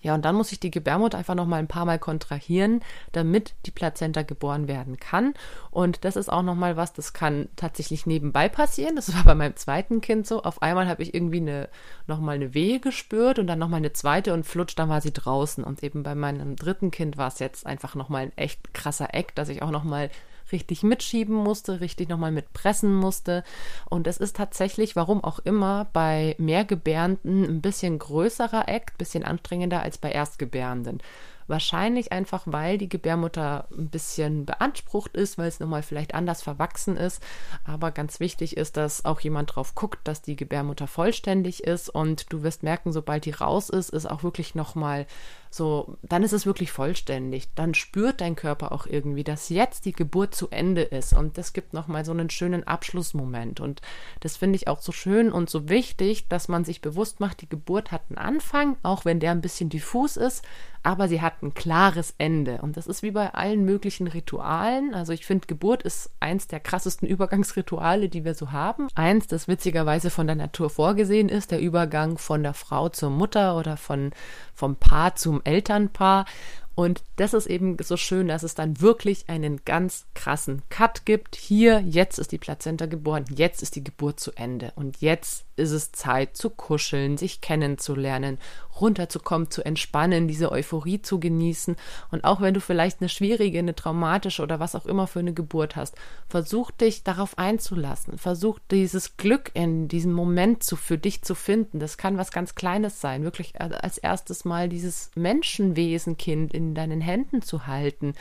[0.00, 2.82] Ja, und dann muss ich die Gebärmutter einfach noch mal ein paar Mal kontrahieren,
[3.12, 5.34] damit die Plazenta geboren werden kann.
[5.70, 8.94] Und das ist auch noch mal was, das kann tatsächlich nebenbei passieren.
[8.94, 10.42] Das war bei meinem zweiten Kind so.
[10.44, 11.68] Auf einmal habe ich irgendwie eine,
[12.06, 15.00] noch mal eine Wehe gespürt und dann noch mal eine zweite und flutsch, dann war
[15.00, 15.64] sie draußen.
[15.64, 19.14] Und eben bei meinem dritten Kind war es jetzt einfach noch mal ein echt krasser
[19.14, 20.10] Eck, dass ich auch noch mal
[20.52, 23.44] richtig mitschieben musste, richtig nochmal mitpressen musste.
[23.88, 29.82] Und es ist tatsächlich, warum auch immer, bei Mehrgebärenden ein bisschen größerer Act, bisschen anstrengender
[29.82, 31.02] als bei Erstgebärenden.
[31.48, 36.98] Wahrscheinlich einfach, weil die Gebärmutter ein bisschen beansprucht ist, weil es nochmal vielleicht anders verwachsen
[36.98, 37.22] ist.
[37.64, 41.88] Aber ganz wichtig ist, dass auch jemand drauf guckt, dass die Gebärmutter vollständig ist.
[41.88, 45.06] Und du wirst merken, sobald die raus ist, ist auch wirklich nochmal
[45.50, 47.48] so, dann ist es wirklich vollständig.
[47.54, 51.12] Dann spürt dein Körper auch irgendwie, dass jetzt die Geburt zu Ende ist.
[51.12, 53.60] Und das gibt nochmal so einen schönen Abschlussmoment.
[53.60, 53.80] Und
[54.20, 57.48] das finde ich auch so schön und so wichtig, dass man sich bewusst macht, die
[57.48, 60.44] Geburt hat einen Anfang, auch wenn der ein bisschen diffus ist,
[60.82, 62.60] aber sie hat ein klares Ende.
[62.62, 64.94] Und das ist wie bei allen möglichen Ritualen.
[64.94, 68.88] Also ich finde, Geburt ist eins der krassesten Übergangsrituale, die wir so haben.
[68.94, 73.56] Eins, das witzigerweise von der Natur vorgesehen ist, der Übergang von der Frau zur Mutter
[73.56, 74.12] oder von,
[74.54, 76.26] vom Paar zum Elternpaar.
[76.74, 81.34] Und das ist eben so schön, dass es dann wirklich einen ganz krassen Cut gibt.
[81.34, 84.72] Hier, jetzt ist die Plazenta geboren, jetzt ist die Geburt zu Ende.
[84.76, 88.38] Und jetzt ist es Zeit zu kuscheln, sich kennenzulernen,
[88.80, 91.76] runterzukommen, zu entspannen, diese Euphorie zu genießen.
[92.10, 95.32] Und auch wenn du vielleicht eine schwierige, eine traumatische oder was auch immer für eine
[95.32, 95.96] Geburt hast,
[96.28, 98.18] versuch dich darauf einzulassen.
[98.18, 101.80] Versuch dieses Glück in diesem Moment zu, für dich zu finden.
[101.80, 103.24] Das kann was ganz Kleines sein.
[103.24, 108.14] Wirklich als erstes Mal dieses Menschenwesenkind in deinen Händen zu halten.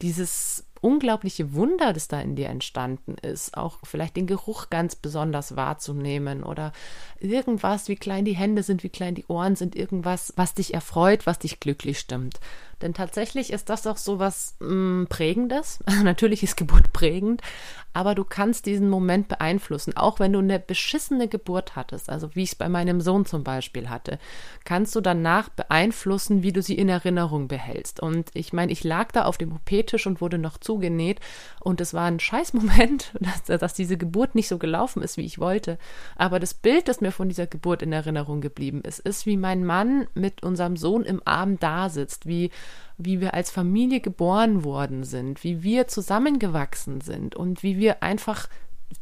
[0.00, 5.56] Dieses unglaubliche Wunder, das da in dir entstanden ist, auch vielleicht den Geruch ganz besonders
[5.56, 6.72] wahrzunehmen oder
[7.20, 11.26] irgendwas, wie klein die Hände sind, wie klein die Ohren sind, irgendwas, was dich erfreut,
[11.26, 12.40] was dich glücklich stimmt.
[12.82, 15.80] Denn tatsächlich ist das auch so was mh, mm, Prägendes.
[16.02, 17.42] Natürlich ist Geburt prägend,
[17.92, 19.96] aber du kannst diesen Moment beeinflussen.
[19.96, 23.42] Auch wenn du eine beschissene Geburt hattest, also wie ich es bei meinem Sohn zum
[23.42, 24.18] Beispiel hatte,
[24.64, 28.00] kannst du danach beeinflussen, wie du sie in Erinnerung behältst.
[28.00, 31.18] Und ich meine, ich lag da auf dem OP-Tisch und wurde noch zugenäht
[31.60, 35.38] und es war ein Scheißmoment, dass, dass diese Geburt nicht so gelaufen ist, wie ich
[35.38, 35.78] wollte.
[36.16, 39.64] Aber das Bild, das mir von dieser Geburt in Erinnerung geblieben ist, ist, wie mein
[39.64, 42.50] Mann mit unserem Sohn im Arm da sitzt, wie
[42.98, 48.48] wie wir als Familie geboren worden sind, wie wir zusammengewachsen sind und wie wir einfach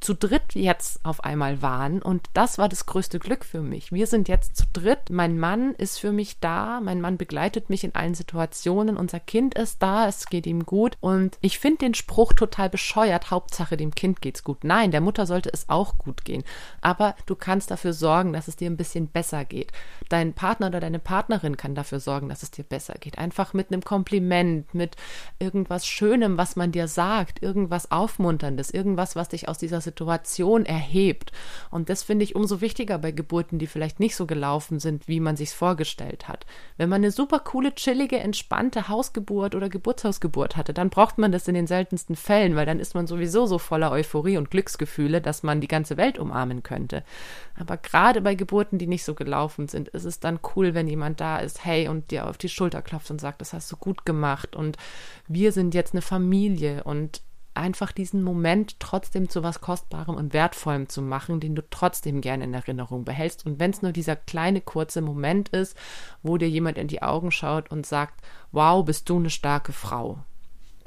[0.00, 3.92] zu dritt jetzt auf einmal waren und das war das größte Glück für mich.
[3.92, 5.10] Wir sind jetzt zu dritt.
[5.10, 6.80] Mein Mann ist für mich da.
[6.80, 8.96] Mein Mann begleitet mich in allen Situationen.
[8.96, 10.08] Unser Kind ist da.
[10.08, 10.96] Es geht ihm gut.
[11.00, 13.30] Und ich finde den Spruch total bescheuert.
[13.30, 14.64] Hauptsache dem Kind geht's gut.
[14.64, 16.44] Nein, der Mutter sollte es auch gut gehen.
[16.80, 19.72] Aber du kannst dafür sorgen, dass es dir ein bisschen besser geht.
[20.08, 23.18] Dein Partner oder deine Partnerin kann dafür sorgen, dass es dir besser geht.
[23.18, 24.96] Einfach mit einem Kompliment, mit
[25.38, 31.32] irgendwas Schönem, was man dir sagt, irgendwas Aufmunterndes, irgendwas, was dich aus dieser Situation erhebt.
[31.70, 35.20] Und das finde ich umso wichtiger bei Geburten, die vielleicht nicht so gelaufen sind, wie
[35.20, 36.46] man sich's vorgestellt hat.
[36.76, 41.48] Wenn man eine super coole, chillige, entspannte Hausgeburt oder Geburtshausgeburt hatte, dann braucht man das
[41.48, 45.42] in den seltensten Fällen, weil dann ist man sowieso so voller Euphorie und Glücksgefühle, dass
[45.42, 47.02] man die ganze Welt umarmen könnte.
[47.58, 51.20] Aber gerade bei Geburten, die nicht so gelaufen sind, ist es dann cool, wenn jemand
[51.20, 54.04] da ist, hey, und dir auf die Schulter klopft und sagt, das hast du gut
[54.04, 54.76] gemacht und
[55.28, 57.22] wir sind jetzt eine Familie und
[57.56, 62.44] einfach diesen Moment trotzdem zu was Kostbarem und Wertvollem zu machen, den du trotzdem gerne
[62.44, 63.46] in Erinnerung behältst.
[63.46, 65.76] Und wenn es nur dieser kleine, kurze Moment ist,
[66.22, 70.18] wo dir jemand in die Augen schaut und sagt, wow, bist du eine starke Frau.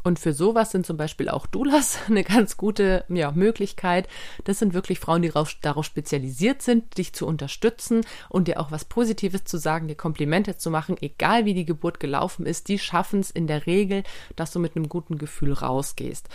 [0.09, 4.07] Und für sowas sind zum Beispiel auch Doulas eine ganz gute ja, Möglichkeit.
[4.43, 8.71] Das sind wirklich Frauen, die darauf, darauf spezialisiert sind, dich zu unterstützen und dir auch
[8.71, 12.69] was Positives zu sagen, dir Komplimente zu machen, egal wie die Geburt gelaufen ist.
[12.69, 14.01] Die schaffen es in der Regel,
[14.35, 16.27] dass du mit einem guten Gefühl rausgehst.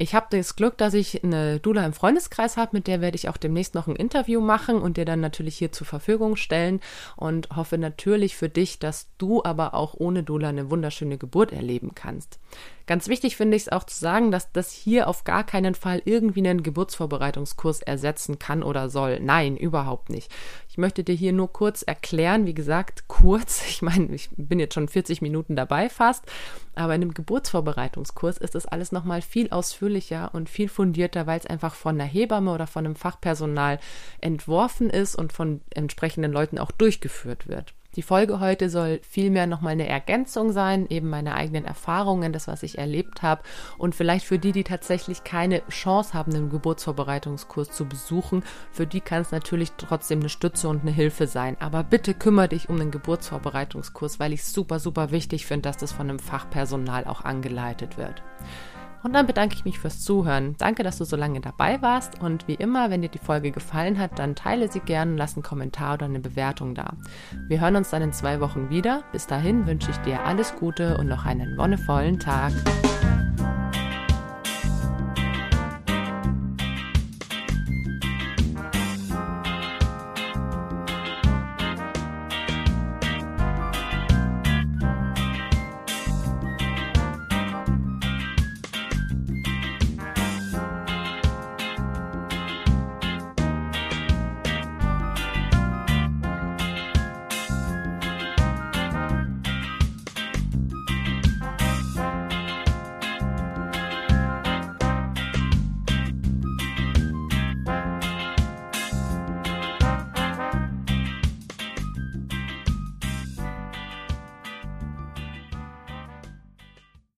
[0.00, 3.28] Ich habe das Glück, dass ich eine Dula im Freundeskreis habe, mit der werde ich
[3.28, 6.78] auch demnächst noch ein Interview machen und dir dann natürlich hier zur Verfügung stellen
[7.16, 11.96] und hoffe natürlich für dich, dass du aber auch ohne Dula eine wunderschöne Geburt erleben
[11.96, 12.38] kannst.
[12.88, 16.00] Ganz wichtig finde ich es auch zu sagen, dass das hier auf gar keinen Fall
[16.06, 19.20] irgendwie einen Geburtsvorbereitungskurs ersetzen kann oder soll.
[19.20, 20.32] Nein, überhaupt nicht.
[20.70, 23.62] Ich möchte dir hier nur kurz erklären, wie gesagt, kurz.
[23.68, 26.24] Ich meine, ich bin jetzt schon 40 Minuten dabei fast,
[26.76, 31.46] aber in einem Geburtsvorbereitungskurs ist das alles nochmal viel ausführlicher und viel fundierter, weil es
[31.46, 33.80] einfach von einer Hebamme oder von einem Fachpersonal
[34.22, 37.74] entworfen ist und von entsprechenden Leuten auch durchgeführt wird.
[37.96, 42.62] Die Folge heute soll vielmehr nochmal eine Ergänzung sein, eben meine eigenen Erfahrungen, das, was
[42.62, 43.42] ich erlebt habe.
[43.78, 49.00] Und vielleicht für die, die tatsächlich keine Chance haben, einen Geburtsvorbereitungskurs zu besuchen, für die
[49.00, 51.56] kann es natürlich trotzdem eine Stütze und eine Hilfe sein.
[51.60, 55.78] Aber bitte kümmere dich um den Geburtsvorbereitungskurs, weil ich es super, super wichtig finde, dass
[55.78, 58.22] das von einem Fachpersonal auch angeleitet wird.
[59.02, 60.54] Und dann bedanke ich mich fürs Zuhören.
[60.58, 62.20] Danke, dass du so lange dabei warst.
[62.20, 65.42] Und wie immer, wenn dir die Folge gefallen hat, dann teile sie gerne, lass einen
[65.42, 66.94] Kommentar oder eine Bewertung da.
[67.48, 69.02] Wir hören uns dann in zwei Wochen wieder.
[69.12, 72.52] Bis dahin wünsche ich dir alles Gute und noch einen wonnevollen Tag.